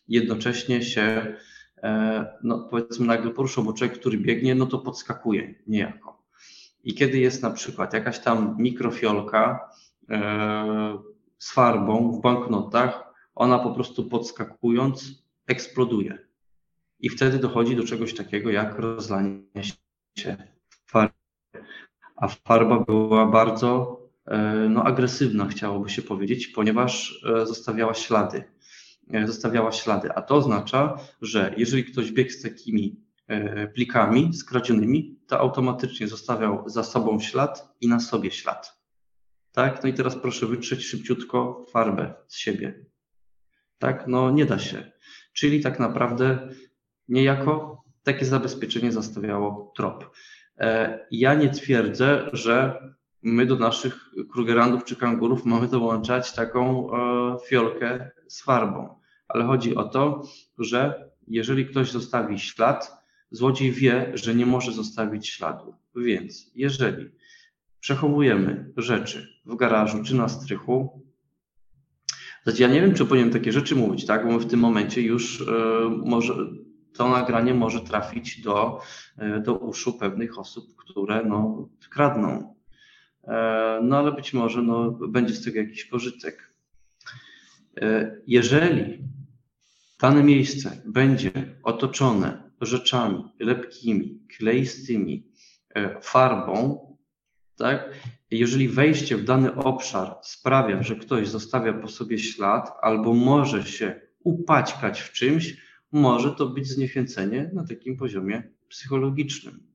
jednocześnie 0.08 0.82
się, 0.82 1.36
no 2.42 2.68
powiedzmy, 2.70 3.06
nagle 3.06 3.30
poruszał, 3.30 3.64
bo 3.64 3.72
człowiek, 3.72 3.98
który 3.98 4.18
biegnie, 4.18 4.54
no 4.54 4.66
to 4.66 4.78
podskakuje 4.78 5.54
niejako. 5.66 6.22
I 6.84 6.94
kiedy 6.94 7.18
jest 7.18 7.42
na 7.42 7.50
przykład 7.50 7.92
jakaś 7.92 8.18
tam 8.18 8.56
mikrofiolka 8.58 9.70
e, 10.10 10.98
z 11.38 11.52
farbą 11.52 12.12
w 12.12 12.20
banknotach, 12.20 13.14
ona 13.34 13.58
po 13.58 13.70
prostu 13.70 14.04
podskakując 14.04 15.24
eksploduje. 15.46 16.18
I 17.00 17.08
wtedy 17.08 17.38
dochodzi 17.38 17.76
do 17.76 17.84
czegoś 17.84 18.14
takiego 18.14 18.50
jak 18.50 18.78
rozlanie 18.78 19.42
się 20.18 20.36
farby. 20.86 21.14
A 22.16 22.28
farba 22.28 22.80
była 22.80 23.26
bardzo 23.26 23.98
E, 24.28 24.68
no, 24.68 24.84
agresywna, 24.84 25.46
chciałoby 25.46 25.90
się 25.90 26.02
powiedzieć, 26.02 26.46
ponieważ 26.46 27.24
e, 27.36 27.46
zostawiała 27.46 27.94
ślady. 27.94 28.44
E, 29.12 29.26
zostawiała 29.26 29.72
ślady, 29.72 30.12
a 30.12 30.22
to 30.22 30.34
oznacza, 30.34 30.98
że 31.22 31.54
jeżeli 31.56 31.84
ktoś 31.84 32.12
biegł 32.12 32.30
z 32.30 32.42
takimi 32.42 33.08
plikami 33.74 34.34
skradzionymi, 34.34 35.18
to 35.26 35.38
automatycznie 35.38 36.08
zostawiał 36.08 36.68
za 36.68 36.84
sobą 36.84 37.20
ślad 37.20 37.74
i 37.80 37.88
na 37.88 38.00
sobie 38.00 38.30
ślad. 38.30 38.78
Tak? 39.52 39.82
No 39.82 39.88
i 39.88 39.94
teraz 39.94 40.16
proszę 40.16 40.46
wytrzeć 40.46 40.86
szybciutko 40.86 41.66
farbę 41.72 42.14
z 42.26 42.36
siebie. 42.36 42.84
Tak? 43.78 44.06
No 44.06 44.30
nie 44.30 44.44
da 44.46 44.58
się. 44.58 44.92
Czyli 45.32 45.60
tak 45.60 45.78
naprawdę 45.78 46.48
niejako 47.08 47.84
takie 48.02 48.24
zabezpieczenie 48.24 48.92
zostawiało 48.92 49.72
trop. 49.76 50.10
Ja 51.10 51.34
nie 51.34 51.50
twierdzę, 51.50 52.30
że 52.32 52.82
my 53.22 53.46
do 53.46 53.56
naszych 53.56 54.10
krugerandów 54.32 54.84
czy 54.84 54.96
kangurów 54.96 55.44
mamy 55.52 55.68
dołączać 55.68 56.32
taką 56.32 56.90
e, 56.92 57.36
fiolkę 57.46 58.10
z 58.28 58.42
farbą. 58.42 58.97
Ale 59.28 59.44
chodzi 59.44 59.74
o 59.74 59.84
to, 59.84 60.22
że 60.58 61.10
jeżeli 61.28 61.66
ktoś 61.66 61.90
zostawi 61.90 62.38
ślad, 62.38 62.92
złodziej 63.30 63.72
wie, 63.72 64.12
że 64.14 64.34
nie 64.34 64.46
może 64.46 64.72
zostawić 64.72 65.28
śladu. 65.28 65.74
Więc 65.96 66.50
jeżeli 66.54 67.10
przechowujemy 67.80 68.72
rzeczy 68.76 69.28
w 69.46 69.56
garażu 69.56 70.02
czy 70.04 70.14
na 70.14 70.28
strychu, 70.28 71.02
znaczy 72.42 72.62
ja 72.62 72.68
nie 72.68 72.80
wiem, 72.80 72.94
czy 72.94 73.06
powinienem 73.06 73.32
takie 73.32 73.52
rzeczy 73.52 73.76
mówić, 73.76 74.06
tak? 74.06 74.28
Bo 74.28 74.38
w 74.38 74.46
tym 74.46 74.60
momencie 74.60 75.02
już 75.02 75.40
y, 75.40 75.44
może 76.04 76.34
to 76.94 77.08
nagranie 77.08 77.54
może 77.54 77.80
trafić 77.80 78.40
do, 78.40 78.80
y, 79.36 79.40
do 79.40 79.54
uszu 79.54 79.92
pewnych 79.92 80.38
osób, 80.38 80.76
które 80.76 81.24
no, 81.24 81.68
kradną 81.90 82.58
E, 83.28 83.80
no 83.82 83.98
ale 83.98 84.12
być 84.12 84.34
może 84.34 84.62
no, 84.62 84.90
będzie 84.90 85.34
z 85.34 85.44
tego 85.44 85.58
jakiś 85.58 85.84
pożytek. 85.84 86.52
E, 87.80 88.16
jeżeli 88.26 88.98
dane 90.00 90.22
miejsce 90.22 90.82
będzie 90.86 91.30
otoczone 91.62 92.50
rzeczami 92.60 93.24
lepkimi, 93.40 94.20
kleistymi, 94.36 95.32
e, 95.74 96.00
farbą, 96.00 96.88
tak? 97.56 97.90
Jeżeli 98.30 98.68
wejście 98.68 99.16
w 99.16 99.24
dany 99.24 99.54
obszar 99.54 100.16
sprawia, 100.22 100.82
że 100.82 100.96
ktoś 100.96 101.28
zostawia 101.28 101.72
po 101.72 101.88
sobie 101.88 102.18
ślad 102.18 102.72
albo 102.82 103.14
może 103.14 103.66
się 103.66 104.00
upaćkać 104.24 105.00
w 105.00 105.12
czymś, 105.12 105.56
może 105.92 106.32
to 106.32 106.46
być 106.46 106.68
zniechęcenie 106.68 107.50
na 107.54 107.66
takim 107.66 107.96
poziomie 107.96 108.42
psychologicznym. 108.68 109.68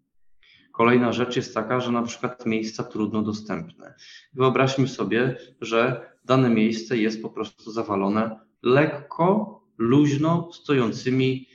Kolejna 0.71 1.13
rzecz 1.13 1.35
jest 1.35 1.53
taka, 1.53 1.79
że 1.79 1.91
na 1.91 2.03
przykład 2.03 2.45
miejsca 2.45 2.83
trudno 2.83 3.21
dostępne. 3.21 3.93
Wyobraźmy 4.33 4.87
sobie, 4.87 5.35
że 5.61 6.09
dane 6.25 6.49
miejsce 6.49 6.97
jest 6.97 7.21
po 7.21 7.29
prostu 7.29 7.71
zawalone 7.71 8.39
lekko, 8.63 9.62
luźno 9.77 10.49
stojącymi 10.53 11.47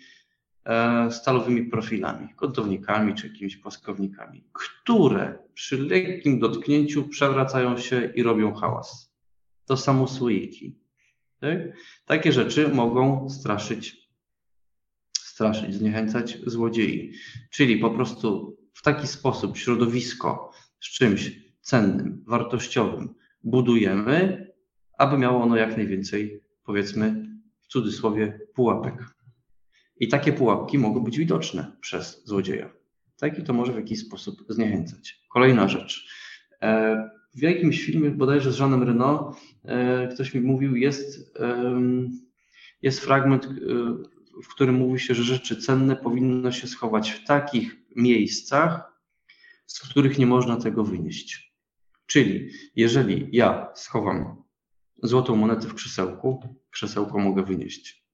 e, 0.64 1.10
stalowymi 1.10 1.64
profilami, 1.64 2.28
kątownikami 2.36 3.14
czy 3.14 3.28
jakimiś 3.28 3.56
płaskownikami, 3.56 4.44
które 4.52 5.38
przy 5.54 5.78
lekkim 5.78 6.38
dotknięciu 6.38 7.08
przewracają 7.08 7.78
się 7.78 8.12
i 8.14 8.22
robią 8.22 8.54
hałas. 8.54 9.12
To 9.66 9.76
samo 9.76 10.08
słoiki. 10.08 10.78
Tak? 11.40 11.58
Takie 12.04 12.32
rzeczy 12.32 12.68
mogą 12.68 13.30
straszyć, 13.30 14.08
straszyć, 15.18 15.74
zniechęcać 15.74 16.38
złodziei. 16.46 17.12
Czyli 17.50 17.76
po 17.76 17.90
prostu 17.90 18.56
w 18.74 18.82
taki 18.82 19.06
sposób 19.06 19.56
środowisko 19.56 20.52
z 20.80 20.86
czymś 20.90 21.32
cennym, 21.60 22.24
wartościowym 22.26 23.14
budujemy, 23.44 24.46
aby 24.98 25.18
miało 25.18 25.42
ono 25.42 25.56
jak 25.56 25.76
najwięcej, 25.76 26.42
powiedzmy 26.64 27.28
w 27.68 27.72
cudzysłowie, 27.72 28.40
pułapek. 28.54 28.94
I 30.00 30.08
takie 30.08 30.32
pułapki 30.32 30.78
mogą 30.78 31.00
być 31.00 31.18
widoczne 31.18 31.76
przez 31.80 32.22
złodzieja. 32.24 32.70
Tak 33.16 33.38
i 33.38 33.42
to 33.42 33.52
może 33.52 33.72
w 33.72 33.76
jakiś 33.76 34.00
sposób 34.00 34.44
zniechęcać. 34.48 35.20
Kolejna 35.28 35.68
rzecz. 35.68 36.08
E, 36.62 37.10
w 37.34 37.42
jakimś 37.42 37.84
filmie, 37.84 38.10
bodajże 38.10 38.52
z 38.52 38.58
Jeanem 38.58 38.82
Reno, 38.82 39.36
e, 39.64 40.08
ktoś 40.08 40.34
mi 40.34 40.40
mówił, 40.40 40.76
jest, 40.76 41.38
jest 42.82 43.00
fragment, 43.00 43.44
e, 43.44 43.48
w 44.42 44.48
którym 44.48 44.74
mówi 44.74 45.00
się, 45.00 45.14
że 45.14 45.22
rzeczy 45.22 45.56
cenne 45.56 45.96
powinno 45.96 46.52
się 46.52 46.66
schować 46.66 47.10
w 47.10 47.24
takich 47.26 47.76
miejscach, 47.96 49.00
z 49.66 49.80
których 49.80 50.18
nie 50.18 50.26
można 50.26 50.56
tego 50.56 50.84
wynieść. 50.84 51.54
Czyli 52.06 52.50
jeżeli 52.76 53.28
ja 53.32 53.68
schowam 53.74 54.42
złotą 55.02 55.36
monetę 55.36 55.68
w 55.68 55.74
krzesełku, 55.74 56.58
krzesełko 56.78 57.18
mogę 57.18 57.42
wynieść. 57.42 58.04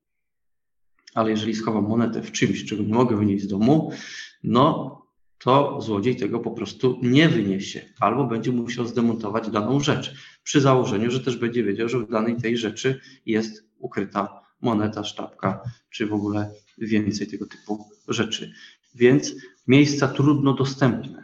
Ale 1.14 1.30
jeżeli 1.30 1.54
schowam 1.54 1.88
monetę 1.88 2.22
w 2.22 2.32
czymś, 2.32 2.64
czego 2.64 2.82
nie 2.82 2.94
mogę 2.94 3.16
wynieść 3.16 3.44
z 3.44 3.48
domu, 3.48 3.92
no 4.42 5.02
to 5.38 5.80
złodziej 5.80 6.16
tego 6.16 6.40
po 6.40 6.50
prostu 6.50 6.98
nie 7.02 7.28
wyniesie, 7.28 7.80
albo 8.00 8.26
będzie 8.26 8.52
musiał 8.52 8.86
zdemontować 8.86 9.50
daną 9.50 9.80
rzecz, 9.80 10.14
przy 10.42 10.60
założeniu, 10.60 11.10
że 11.10 11.20
też 11.20 11.36
będzie 11.36 11.64
wiedział, 11.64 11.88
że 11.88 11.98
w 11.98 12.10
danej 12.10 12.36
tej 12.36 12.56
rzeczy 12.56 13.00
jest 13.26 13.64
ukryta 13.78 14.40
moneta, 14.60 15.04
sztabka, 15.04 15.60
czy 15.90 16.06
w 16.06 16.14
ogóle 16.14 16.50
więcej 16.78 17.26
tego 17.26 17.46
typu 17.46 17.88
rzeczy. 18.08 18.52
Więc 18.94 19.34
miejsca 19.66 20.08
trudno 20.08 20.52
dostępne. 20.54 21.23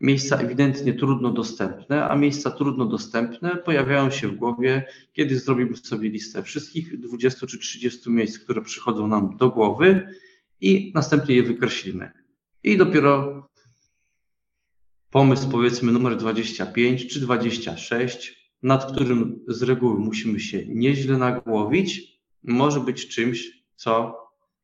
Miejsca 0.00 0.36
ewidentnie 0.36 0.94
trudno 0.94 1.30
dostępne, 1.30 2.08
a 2.08 2.16
miejsca 2.16 2.50
trudno 2.50 2.86
dostępne 2.86 3.56
pojawiają 3.56 4.10
się 4.10 4.28
w 4.28 4.36
głowie, 4.36 4.86
kiedy 5.12 5.38
zrobimy 5.38 5.76
sobie 5.76 6.10
listę 6.10 6.42
wszystkich 6.42 7.00
20 7.00 7.46
czy 7.46 7.58
30 7.58 8.10
miejsc, 8.10 8.38
które 8.38 8.62
przychodzą 8.62 9.06
nam 9.06 9.36
do 9.36 9.50
głowy 9.50 10.14
i 10.60 10.92
następnie 10.94 11.34
je 11.34 11.42
wykreślimy. 11.42 12.10
I 12.64 12.76
dopiero 12.76 13.42
pomysł 15.10 15.50
powiedzmy 15.50 15.92
numer 15.92 16.16
25 16.16 17.06
czy 17.06 17.20
26, 17.20 18.52
nad 18.62 18.92
którym 18.92 19.44
z 19.48 19.62
reguły 19.62 19.98
musimy 19.98 20.40
się 20.40 20.66
nieźle 20.66 21.18
nagłowić, 21.18 22.20
może 22.42 22.80
być 22.80 23.08
czymś, 23.08 23.64
co 23.76 24.16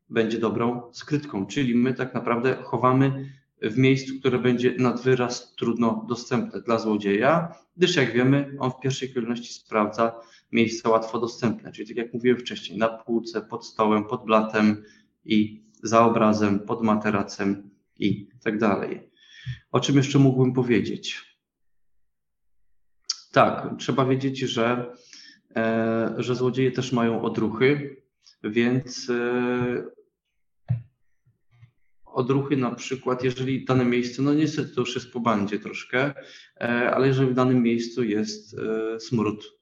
będzie 0.09 0.39
dobrą 0.39 0.93
skrytką, 0.93 1.47
czyli 1.47 1.75
my 1.75 1.95
tak 1.95 2.15
naprawdę 2.15 2.57
chowamy 2.63 3.33
w 3.63 3.79
miejscu, 3.79 4.21
które 4.21 4.39
będzie 4.39 4.75
nad 4.79 5.01
wyraz 5.03 5.55
trudno 5.55 6.05
dostępne 6.09 6.61
dla 6.61 6.79
złodzieja, 6.79 7.55
gdyż 7.77 7.97
jak 7.97 8.13
wiemy, 8.13 8.57
on 8.59 8.71
w 8.71 8.81
pierwszej 8.81 9.15
kolejności 9.15 9.55
sprawdza 9.55 10.21
miejsca 10.53 10.89
łatwo 10.89 11.21
dostępne, 11.21 11.73
czyli 11.73 11.89
tak 11.89 11.97
jak 11.97 12.15
mówiłem 12.15 12.39
wcześniej, 12.39 12.79
na 12.79 12.89
półce, 12.89 13.43
pod 13.43 13.67
stołem, 13.67 14.05
pod 14.05 14.25
blatem 14.25 14.85
i 15.25 15.65
za 15.83 16.05
obrazem, 16.07 16.61
pod 16.61 16.83
materacem 16.83 17.71
i 17.99 18.29
tak 18.45 18.59
dalej. 18.59 19.11
O 19.73 19.81
czym 19.81 19.97
jeszcze 19.97 20.19
mógłbym 20.19 20.53
powiedzieć? 20.53 21.37
Tak, 23.33 23.71
trzeba 23.79 24.07
wiedzieć, 24.07 24.39
że, 24.39 24.93
e, 25.57 26.15
że 26.19 26.35
złodzieje 26.35 26.73
też 26.73 26.93
mają 26.93 27.23
odruchy, 27.23 27.97
więc 28.45 29.11
e, 29.11 29.96
odruchy 32.17 32.57
na 32.57 32.75
przykład, 32.75 33.25
jeżeli 33.25 33.65
dane 33.65 33.85
miejsce, 33.85 34.23
no 34.23 34.35
niestety 34.35 34.75
to 34.75 34.81
już 34.81 34.95
jest 34.95 35.13
po 35.13 35.21
bandzie 35.21 35.59
troszkę, 35.59 36.15
e, 36.61 36.91
ale 36.95 37.07
jeżeli 37.07 37.31
w 37.31 37.35
danym 37.35 37.63
miejscu 37.63 38.05
jest 38.05 38.59
e, 38.59 39.01
smród, 39.01 39.59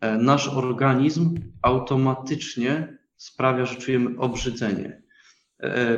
e, 0.00 0.18
nasz 0.18 0.48
organizm 0.48 1.34
automatycznie 1.62 2.98
sprawia, 3.16 3.66
że 3.66 3.76
czujemy 3.76 4.18
obrzydzenie. 4.18 5.02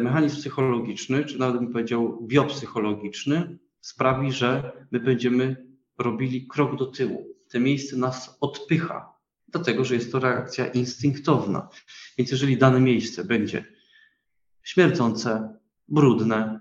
Mechanizm 0.01 0.37
psychologiczny, 0.37 1.25
czy 1.25 1.39
nawet 1.39 1.57
bym 1.57 1.73
powiedział 1.73 2.27
biopsychologiczny, 2.27 3.59
sprawi, 3.81 4.33
że 4.33 4.73
my 4.91 5.01
będziemy 5.01 5.67
robili 5.99 6.47
krok 6.47 6.77
do 6.77 6.87
tyłu. 6.87 7.35
Te 7.49 7.61
miejsce 7.61 7.97
nas 7.97 8.39
odpycha, 8.41 9.13
dlatego 9.49 9.85
że 9.85 9.95
jest 9.95 10.13
to 10.13 10.19
reakcja 10.19 10.67
instynktowna. 10.67 11.69
Więc 12.19 12.31
jeżeli 12.31 12.57
dane 12.57 12.81
miejsce 12.81 13.25
będzie 13.25 13.65
śmierdzące, 14.69 15.59
brudne, 15.89 16.61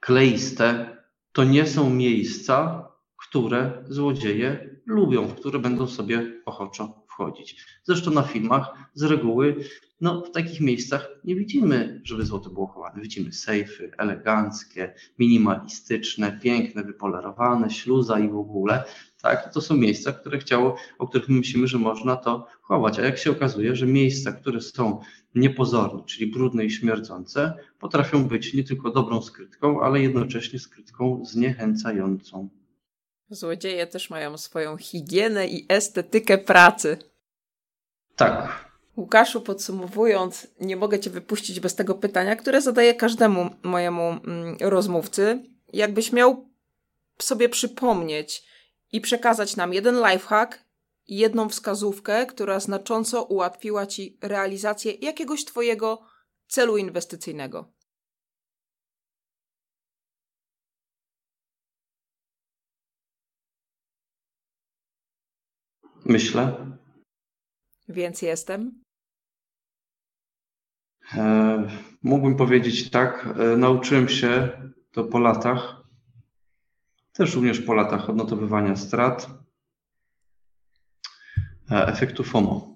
kleiste. 0.00 0.96
To 1.32 1.44
nie 1.44 1.66
są 1.66 1.90
miejsca, 1.90 2.88
które 3.16 3.84
złodzieje 3.88 4.80
lubią, 4.86 5.26
w 5.26 5.34
które 5.34 5.58
będą 5.58 5.86
sobie 5.86 6.42
ochoczo 6.46 7.04
wchodzić. 7.08 7.66
Zresztą 7.84 8.10
na 8.10 8.22
filmach 8.22 8.90
z 8.94 9.02
reguły 9.02 9.56
no, 10.00 10.20
w 10.20 10.30
takich 10.30 10.60
miejscach 10.60 11.08
nie 11.24 11.36
widzimy, 11.36 12.00
żeby 12.04 12.26
złoto 12.26 12.50
było 12.50 12.66
chowane. 12.66 13.02
Widzimy 13.02 13.32
sejfy 13.32 13.90
eleganckie, 13.98 14.94
minimalistyczne, 15.18 16.40
piękne, 16.42 16.84
wypolerowane, 16.84 17.70
śluza 17.70 18.18
i 18.18 18.28
w 18.28 18.36
ogóle. 18.36 18.84
Tak? 19.22 19.52
To 19.52 19.60
są 19.60 19.76
miejsca, 19.76 20.12
które 20.12 20.38
chciało, 20.38 20.76
o 20.98 21.08
których 21.08 21.28
myślimy, 21.28 21.66
że 21.66 21.78
można 21.78 22.16
to 22.16 22.46
chować. 22.62 22.98
A 22.98 23.02
jak 23.02 23.18
się 23.18 23.30
okazuje, 23.30 23.76
że 23.76 23.86
miejsca, 23.86 24.32
które 24.32 24.60
są 24.60 25.00
niepozorne, 25.34 26.04
czyli 26.04 26.26
brudne 26.26 26.64
i 26.64 26.70
śmierdzące, 26.70 27.54
potrafią 27.78 28.24
być 28.24 28.54
nie 28.54 28.64
tylko 28.64 28.90
dobrą 28.90 29.22
skrytką, 29.22 29.80
ale 29.80 30.00
jednocześnie 30.00 30.58
skrytką 30.58 31.24
zniechęcającą. 31.24 32.48
Złodzieje 33.30 33.86
też 33.86 34.10
mają 34.10 34.38
swoją 34.38 34.76
higienę 34.76 35.48
i 35.48 35.66
estetykę 35.68 36.38
pracy. 36.38 36.98
Tak. 38.16 38.73
Łukaszu, 38.96 39.40
podsumowując, 39.40 40.46
nie 40.60 40.76
mogę 40.76 41.00
Cię 41.00 41.10
wypuścić 41.10 41.60
bez 41.60 41.74
tego 41.74 41.94
pytania, 41.94 42.36
które 42.36 42.62
zadaję 42.62 42.94
każdemu 42.94 43.50
mojemu 43.62 44.02
mm, 44.02 44.56
rozmówcy. 44.60 45.44
Jakbyś 45.72 46.12
miał 46.12 46.48
sobie 47.18 47.48
przypomnieć 47.48 48.44
i 48.92 49.00
przekazać 49.00 49.56
nam 49.56 49.74
jeden 49.74 49.96
lifehack 49.96 50.64
jedną 51.08 51.48
wskazówkę, 51.48 52.26
która 52.26 52.60
znacząco 52.60 53.22
ułatwiła 53.22 53.86
Ci 53.86 54.18
realizację 54.22 54.92
jakiegoś 54.92 55.44
Twojego 55.44 56.02
celu 56.46 56.76
inwestycyjnego. 56.76 57.72
Myślę. 66.04 66.76
Więc 67.88 68.22
jestem. 68.22 68.83
E, 71.12 71.68
mógłbym 72.02 72.36
powiedzieć 72.36 72.90
tak. 72.90 73.28
E, 73.38 73.56
nauczyłem 73.56 74.08
się 74.08 74.48
to 74.92 75.04
po 75.04 75.18
latach, 75.18 75.82
też 77.12 77.34
również 77.34 77.60
po 77.60 77.74
latach 77.74 78.10
odnotowywania 78.10 78.76
strat, 78.76 79.30
e, 81.70 81.86
efektu 81.86 82.24
FOMO. 82.24 82.74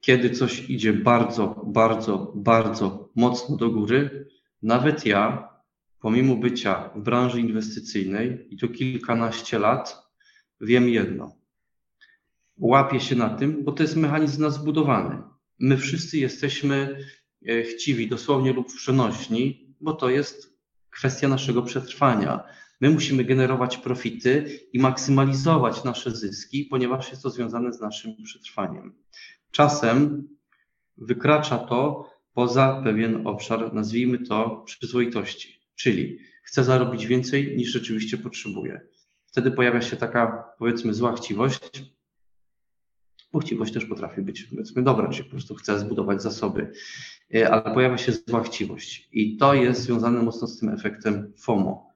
Kiedy 0.00 0.30
coś 0.30 0.70
idzie 0.70 0.92
bardzo, 0.92 1.62
bardzo, 1.66 2.32
bardzo 2.34 3.10
mocno 3.16 3.56
do 3.56 3.70
góry, 3.70 4.28
nawet 4.62 5.06
ja, 5.06 5.48
pomimo 6.00 6.36
bycia 6.36 6.90
w 6.94 7.00
branży 7.00 7.40
inwestycyjnej 7.40 8.54
i 8.54 8.56
to 8.56 8.68
kilkanaście 8.68 9.58
lat, 9.58 10.08
wiem 10.60 10.88
jedno. 10.88 11.36
Łapię 12.56 13.00
się 13.00 13.16
na 13.16 13.28
tym, 13.28 13.64
bo 13.64 13.72
to 13.72 13.82
jest 13.82 13.96
mechanizm 13.96 14.42
nas 14.42 14.54
zbudowany. 14.54 15.31
My 15.62 15.76
wszyscy 15.76 16.18
jesteśmy 16.18 16.98
e, 17.48 17.62
chciwi, 17.62 18.08
dosłownie 18.08 18.52
lub 18.52 18.74
przenośni, 18.74 19.74
bo 19.80 19.92
to 19.92 20.10
jest 20.10 20.58
kwestia 20.90 21.28
naszego 21.28 21.62
przetrwania. 21.62 22.44
My 22.80 22.90
musimy 22.90 23.24
generować 23.24 23.76
profity 23.76 24.60
i 24.72 24.78
maksymalizować 24.78 25.84
nasze 25.84 26.10
zyski, 26.10 26.64
ponieważ 26.64 27.10
jest 27.10 27.22
to 27.22 27.30
związane 27.30 27.72
z 27.72 27.80
naszym 27.80 28.16
przetrwaniem. 28.24 28.94
Czasem 29.50 30.28
wykracza 30.96 31.58
to 31.58 32.10
poza 32.34 32.80
pewien 32.84 33.26
obszar, 33.26 33.74
nazwijmy 33.74 34.18
to 34.18 34.62
przyzwoitości, 34.66 35.60
czyli 35.74 36.18
chcę 36.44 36.64
zarobić 36.64 37.06
więcej 37.06 37.56
niż 37.56 37.68
rzeczywiście 37.72 38.18
potrzebuję. 38.18 38.80
Wtedy 39.26 39.50
pojawia 39.50 39.80
się 39.80 39.96
taka, 39.96 40.44
powiedzmy, 40.58 40.94
zła 40.94 41.12
chciwość, 41.12 41.82
chciwość 43.40 43.72
też 43.72 43.84
potrafi 43.84 44.22
być, 44.22 44.42
powiedzmy, 44.42 44.82
dobra, 44.82 45.08
czyli 45.08 45.24
po 45.24 45.30
prostu 45.30 45.54
chcę 45.54 45.78
zbudować 45.78 46.22
zasoby, 46.22 46.72
e, 47.34 47.50
ale 47.50 47.74
pojawia 47.74 47.98
się 47.98 48.12
zła 48.12 48.42
chciwość 48.42 49.08
i 49.12 49.36
to 49.36 49.54
jest 49.54 49.80
związane 49.80 50.22
mocno 50.22 50.48
z 50.48 50.58
tym 50.58 50.68
efektem 50.68 51.32
FOMO. 51.36 51.92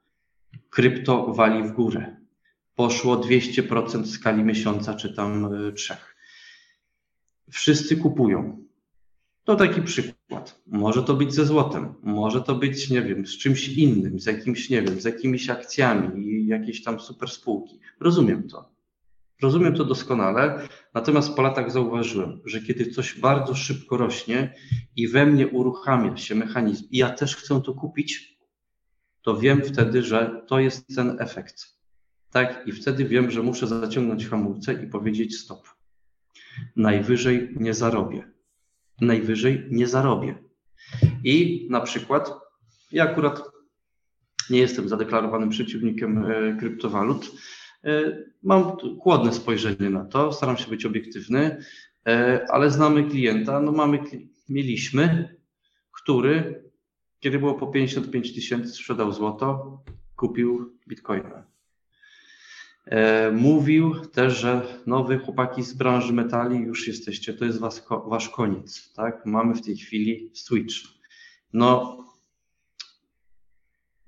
Krypto 0.70 1.34
wali 1.34 1.62
w 1.62 1.72
górę. 1.72 2.16
Poszło 2.74 3.16
200% 3.16 4.02
w 4.02 4.10
skali 4.10 4.42
miesiąca 4.44 4.94
czy 4.94 5.14
tam 5.14 5.54
e, 5.54 5.72
trzech 5.72 6.16
wszyscy 7.50 7.96
kupują. 7.96 8.66
To 9.44 9.56
taki 9.56 9.82
przykład. 9.82 10.62
Może 10.66 11.02
to 11.02 11.14
być 11.14 11.34
ze 11.34 11.46
złotem, 11.46 11.94
może 12.02 12.42
to 12.42 12.54
być, 12.54 12.90
nie 12.90 13.02
wiem, 13.02 13.26
z 13.26 13.38
czymś 13.38 13.68
innym, 13.68 14.20
z 14.20 14.26
jakimś, 14.26 14.70
nie 14.70 14.82
wiem, 14.82 15.00
z 15.00 15.04
jakimiś 15.04 15.50
akcjami 15.50 16.46
jakieś 16.46 16.82
tam 16.82 17.00
super 17.00 17.28
spółki. 17.28 17.78
Rozumiem 18.00 18.48
to. 18.48 18.75
Rozumiem 19.42 19.74
to 19.74 19.84
doskonale, 19.84 20.68
natomiast 20.94 21.34
po 21.34 21.42
latach 21.42 21.70
zauważyłem, 21.70 22.40
że 22.44 22.60
kiedy 22.60 22.86
coś 22.86 23.20
bardzo 23.20 23.54
szybko 23.54 23.96
rośnie 23.96 24.54
i 24.96 25.08
we 25.08 25.26
mnie 25.26 25.48
uruchamia 25.48 26.16
się 26.16 26.34
mechanizm 26.34 26.84
i 26.90 26.98
ja 26.98 27.10
też 27.10 27.36
chcę 27.36 27.62
to 27.62 27.74
kupić, 27.74 28.38
to 29.22 29.36
wiem 29.36 29.62
wtedy, 29.62 30.02
że 30.02 30.42
to 30.46 30.58
jest 30.58 30.94
ten 30.96 31.16
efekt. 31.20 31.76
Tak, 32.30 32.62
i 32.66 32.72
wtedy 32.72 33.04
wiem, 33.04 33.30
że 33.30 33.42
muszę 33.42 33.66
zaciągnąć 33.66 34.26
hamulce 34.26 34.84
i 34.84 34.86
powiedzieć 34.86 35.36
stop. 35.36 35.68
Najwyżej 36.76 37.54
nie 37.56 37.74
zarobię. 37.74 38.32
Najwyżej 39.00 39.66
nie 39.70 39.86
zarobię. 39.86 40.38
I 41.24 41.66
na 41.70 41.80
przykład, 41.80 42.30
ja 42.92 43.04
akurat 43.04 43.42
nie 44.50 44.58
jestem 44.58 44.88
zadeklarowanym 44.88 45.50
przeciwnikiem 45.50 46.24
e, 46.24 46.56
kryptowalut. 46.60 47.30
E, 47.84 48.16
mam 48.42 48.76
chłodne 49.00 49.32
spojrzenie 49.32 49.90
na 49.90 50.04
to, 50.04 50.32
staram 50.32 50.56
się 50.56 50.70
być 50.70 50.86
obiektywny, 50.86 51.56
e, 52.06 52.46
ale 52.50 52.70
znamy 52.70 53.04
klienta, 53.04 53.60
no 53.60 53.72
mamy, 53.72 53.98
mieliśmy, 54.48 55.36
który 55.92 56.66
kiedy 57.20 57.38
było 57.38 57.54
po 57.54 57.66
55 57.66 58.34
tysięcy, 58.34 58.72
sprzedał 58.72 59.12
złoto, 59.12 59.78
kupił 60.16 60.78
bitcoina. 60.88 61.46
E, 62.84 63.32
mówił 63.32 63.94
też, 63.94 64.38
że 64.38 64.62
nowy 64.86 65.18
chłopaki 65.18 65.62
z 65.62 65.72
branży 65.72 66.12
metali 66.12 66.58
już 66.58 66.88
jesteście, 66.88 67.34
to 67.34 67.44
jest 67.44 67.58
was, 67.58 67.86
wasz 68.06 68.28
koniec, 68.28 68.92
tak? 68.92 69.26
Mamy 69.26 69.54
w 69.54 69.62
tej 69.62 69.76
chwili 69.76 70.30
switch. 70.34 70.74
No, 71.52 71.98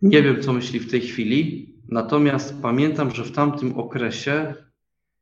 nie 0.03 0.23
wiem, 0.23 0.43
co 0.43 0.53
myśli 0.53 0.81
w 0.81 0.91
tej 0.91 1.01
chwili, 1.01 1.75
natomiast 1.89 2.63
pamiętam, 2.63 3.11
że 3.11 3.25
w 3.25 3.33
tamtym 3.33 3.79
okresie 3.79 4.55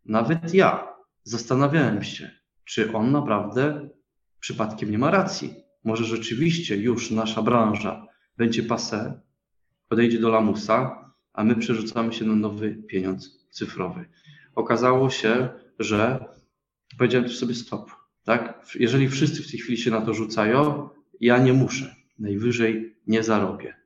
nawet 0.05 0.55
ja 0.55 0.89
zastanawiałem 1.23 2.05
się, 2.05 2.31
czy 2.65 2.93
on 2.93 3.13
naprawdę 3.13 3.89
przypadkiem 4.41 4.91
nie 4.91 4.99
ma 4.99 5.11
racji. 5.11 5.55
Może 5.85 6.05
rzeczywiście 6.05 6.77
już 6.77 7.11
nasza 7.11 7.43
branża 7.43 8.07
będzie 8.37 8.63
pase, 8.63 9.21
podejdzie 9.89 10.19
do 10.19 10.29
lamusa, 10.29 11.07
a 11.33 11.45
my 11.45 11.57
przerzucamy 11.57 12.13
się 12.13 12.25
na 12.25 12.35
nowy 12.35 12.75
pieniądz 12.75 13.49
cyfrowy. 13.51 14.05
Okazało 14.55 15.11
się, 15.11 15.49
że 15.79 16.25
powiedziałem 16.99 17.29
sobie 17.29 17.55
stop. 17.55 17.91
Tak? 18.25 18.67
Jeżeli 18.75 19.09
wszyscy 19.09 19.43
w 19.43 19.51
tej 19.51 19.61
chwili 19.61 19.79
się 19.79 19.91
na 19.91 20.01
to 20.01 20.15
rzucają, 20.15 20.89
ja 21.21 21.39
nie 21.39 21.53
muszę. 21.53 21.95
Najwyżej 22.19 22.97
nie 23.07 23.23
zarobię. 23.23 23.77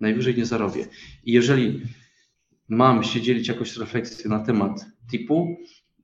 Najwyżej 0.00 0.36
nie 0.36 0.46
zarobię. 0.46 0.86
I 1.24 1.32
jeżeli 1.32 1.82
mam 2.68 3.04
się 3.04 3.20
dzielić 3.20 3.48
jakąś 3.48 3.76
refleksję 3.76 4.30
na 4.30 4.38
temat 4.38 4.86
typu, 5.10 5.56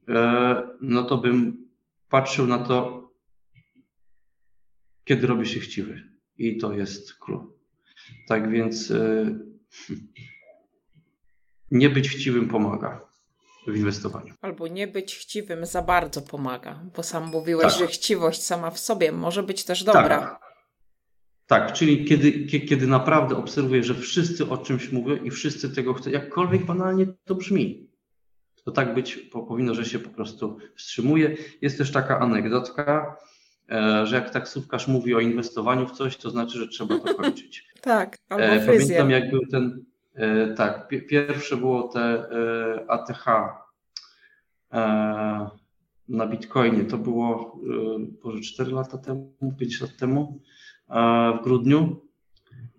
e, 0.08 0.62
no 0.80 1.02
to 1.02 1.18
bym 1.18 1.68
patrzył 2.08 2.46
na 2.46 2.58
to, 2.58 3.00
kiedy 5.04 5.26
robi 5.26 5.46
się 5.46 5.60
chciwy. 5.60 6.02
I 6.38 6.58
to 6.58 6.72
jest 6.72 7.14
clue. 7.14 7.52
Tak 8.28 8.50
więc 8.50 8.90
e, 8.90 9.38
nie 11.70 11.90
być 11.90 12.08
chciwym 12.08 12.48
pomaga 12.48 13.10
w 13.66 13.76
inwestowaniu. 13.76 14.34
Albo 14.40 14.68
nie 14.68 14.86
być 14.86 15.16
chciwym 15.16 15.66
za 15.66 15.82
bardzo 15.82 16.22
pomaga, 16.22 16.80
bo 16.96 17.02
sam 17.02 17.26
mówiłeś, 17.26 17.72
tak. 17.72 17.78
że 17.78 17.86
chciwość 17.86 18.42
sama 18.42 18.70
w 18.70 18.78
sobie 18.78 19.12
może 19.12 19.42
być 19.42 19.64
też 19.64 19.84
dobra. 19.84 20.18
Tak. 20.18 20.49
Tak, 21.50 21.72
czyli 21.72 22.04
kiedy, 22.04 22.32
kiedy 22.60 22.86
naprawdę 22.86 23.36
obserwuję, 23.36 23.82
że 23.82 23.94
wszyscy 23.94 24.48
o 24.48 24.58
czymś 24.58 24.92
mówią 24.92 25.16
i 25.16 25.30
wszyscy 25.30 25.74
tego 25.74 25.94
chcą, 25.94 26.10
jakkolwiek 26.10 26.64
banalnie 26.64 27.06
to 27.24 27.34
brzmi, 27.34 27.88
to 28.64 28.70
tak 28.70 28.94
być 28.94 29.16
powinno, 29.16 29.74
że 29.74 29.84
się 29.84 29.98
po 29.98 30.10
prostu 30.10 30.58
wstrzymuje. 30.74 31.36
Jest 31.62 31.78
też 31.78 31.92
taka 31.92 32.18
anegdotka, 32.18 33.16
e, 33.70 34.06
że 34.06 34.16
jak 34.16 34.30
taksówkarz 34.30 34.88
mówi 34.88 35.14
o 35.14 35.20
inwestowaniu 35.20 35.86
w 35.86 35.92
coś, 35.92 36.16
to 36.16 36.30
znaczy, 36.30 36.58
że 36.58 36.68
trzeba 36.68 36.98
to 36.98 37.14
kończyć. 37.22 37.64
tak, 37.80 38.18
albo 38.28 38.44
e, 38.44 38.66
Pamiętam, 38.66 39.10
jak 39.10 39.30
był 39.30 39.46
ten, 39.46 39.84
e, 40.14 40.54
tak, 40.54 40.88
pierwsze 41.08 41.56
było 41.56 41.88
te 41.88 42.28
ATH 42.88 43.24
na 46.08 46.26
Bitcoinie, 46.26 46.84
to 46.84 46.98
było 46.98 47.60
może 48.24 48.40
4 48.40 48.72
lata 48.72 48.98
temu, 48.98 49.54
5 49.58 49.80
lat 49.80 49.96
temu 49.96 50.40
w 51.40 51.44
grudniu 51.44 52.00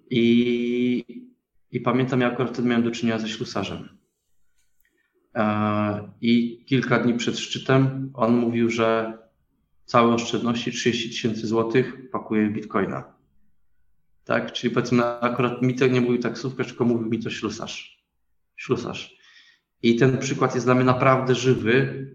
i, 0.09 1.26
i 1.72 1.80
pamiętam, 1.80 2.22
jak 2.22 2.34
akurat 2.34 2.53
wtedy 2.53 2.68
miałem 2.68 2.84
do 2.84 2.91
czynienia 2.91 3.20
ze 3.20 3.30
ślusarzem. 3.30 3.89
E, 5.36 6.12
I 6.22 6.64
kilka 6.66 6.99
dni 6.99 7.14
przed 7.14 7.39
szczytem 7.39 8.12
on 8.14 8.38
mówił, 8.38 8.70
że 8.70 9.18
całe 9.86 10.14
oszczędności 10.14 10.72
30 10.72 11.09
tysięcy 11.09 11.47
złotych 11.47 12.09
pakuje 12.12 12.49
bitcoina. 12.49 13.14
Tak, 14.24 14.51
czyli 14.51 14.74
powiedzmy, 14.74 15.05
akurat 15.05 15.62
mi 15.62 15.76
to 15.76 15.88
nie 15.88 16.01
mówił 16.01 16.22
taksówkarz, 16.22 16.68
tylko 16.68 16.86
mówił 16.86 17.09
mi 17.09 17.20
to 17.20 17.30
ślusarz. 17.30 18.05
Ślusarz. 18.55 19.18
I 19.84 19.95
ten 19.95 20.18
przykład 20.18 20.55
jest 20.55 20.68
dla 20.68 20.76
mnie 20.76 20.84
naprawdę 20.84 21.36
żywy, 21.36 22.07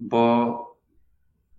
bo 0.00 0.73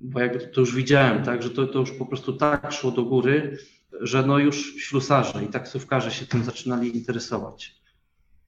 bo 0.01 0.19
jakby 0.19 0.47
to, 0.47 0.61
już 0.61 0.75
widziałem, 0.75 1.23
tak, 1.23 1.43
że 1.43 1.49
to, 1.49 1.67
to 1.67 1.79
już 1.79 1.91
po 1.91 2.05
prostu 2.05 2.33
tak 2.33 2.71
szło 2.71 2.91
do 2.91 3.03
góry, 3.03 3.57
że 4.01 4.25
no 4.25 4.39
już 4.39 4.75
ślusarze 4.75 5.43
i 5.43 5.47
taksówkarze 5.47 6.11
się 6.11 6.25
tym 6.25 6.43
zaczynali 6.43 6.97
interesować. 6.97 7.75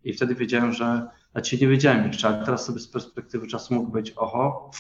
I 0.04 0.14
wtedy 0.14 0.36
wiedziałem, 0.36 0.74
że, 0.74 1.08
znaczy 1.32 1.58
nie 1.62 1.68
wiedziałem 1.68 2.08
jeszcze, 2.08 2.28
ale 2.28 2.46
teraz 2.46 2.66
sobie 2.66 2.80
z 2.80 2.88
perspektywy 2.88 3.48
czasu 3.48 3.74
mógł 3.74 3.92
być, 3.92 4.14
oho, 4.16 4.72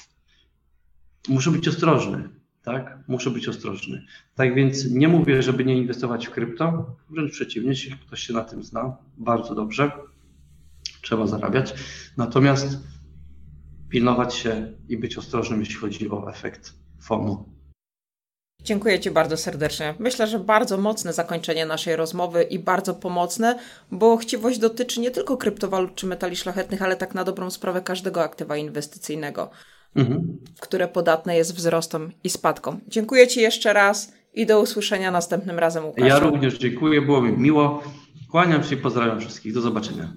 muszę 1.30 1.52
być 1.52 1.68
ostrożny, 1.68 2.30
tak? 2.64 3.00
Muszę 3.08 3.32
być 3.32 3.48
ostrożny. 3.48 4.06
Tak 4.36 4.56
więc 4.56 4.92
nie 4.92 5.08
mówię, 5.08 5.44
żeby 5.44 5.66
nie 5.66 5.78
inwestować 5.78 6.28
w 6.28 6.32
krypto, 6.32 6.96
wręcz 7.10 7.32
przeciwnie, 7.32 7.70
jeśli 7.70 7.92
ktoś 7.92 8.20
się 8.20 8.34
na 8.34 8.44
tym 8.44 8.64
zna, 8.64 8.98
bardzo 9.18 9.56
dobrze, 9.56 9.92
trzeba 11.02 11.28
zarabiać. 11.28 11.74
Natomiast 12.18 12.97
pilnować 13.90 14.36
się 14.36 14.74
i 14.90 14.98
być 14.98 15.18
ostrożnym, 15.18 15.60
jeśli 15.60 15.76
chodzi 15.76 16.10
o 16.10 16.30
efekt 16.30 16.74
FOMO. 17.00 17.46
Dziękuję 18.64 19.00
Ci 19.00 19.12
bardzo 19.12 19.38
serdecznie. 19.38 19.94
Myślę, 20.00 20.28
że 20.28 20.40
bardzo 20.40 20.78
mocne 20.78 21.14
zakończenie 21.14 21.66
naszej 21.66 21.96
rozmowy 21.96 22.44
i 22.44 22.60
bardzo 22.60 22.94
pomocne, 22.94 23.60
bo 23.92 24.18
chciwość 24.18 24.60
dotyczy 24.60 25.00
nie 25.00 25.12
tylko 25.12 25.38
kryptowalut 25.38 25.96
czy 25.96 26.08
metali 26.08 26.36
szlachetnych, 26.36 26.82
ale 26.82 26.96
tak 26.96 27.16
na 27.16 27.24
dobrą 27.24 27.50
sprawę 27.50 27.82
każdego 27.82 28.24
aktywa 28.24 28.58
inwestycyjnego, 28.58 29.50
mhm. 29.96 30.38
które 30.60 30.88
podatne 30.88 31.38
jest 31.38 31.56
wzrostom 31.56 32.12
i 32.24 32.30
spadkom. 32.30 32.80
Dziękuję 32.88 33.28
Ci 33.28 33.42
jeszcze 33.42 33.74
raz 33.74 34.14
i 34.34 34.46
do 34.46 34.62
usłyszenia 34.62 35.12
następnym 35.12 35.60
razem, 35.60 35.86
Łukaszu. 35.86 36.08
Ja 36.08 36.20
również 36.20 36.58
dziękuję, 36.58 37.02
było 37.02 37.22
mi 37.22 37.38
miło. 37.38 37.84
Kłaniam 38.32 38.64
się 38.64 38.76
i 38.76 38.78
pozdrawiam 38.78 39.20
wszystkich. 39.20 39.54
Do 39.54 39.62
zobaczenia. 39.62 40.14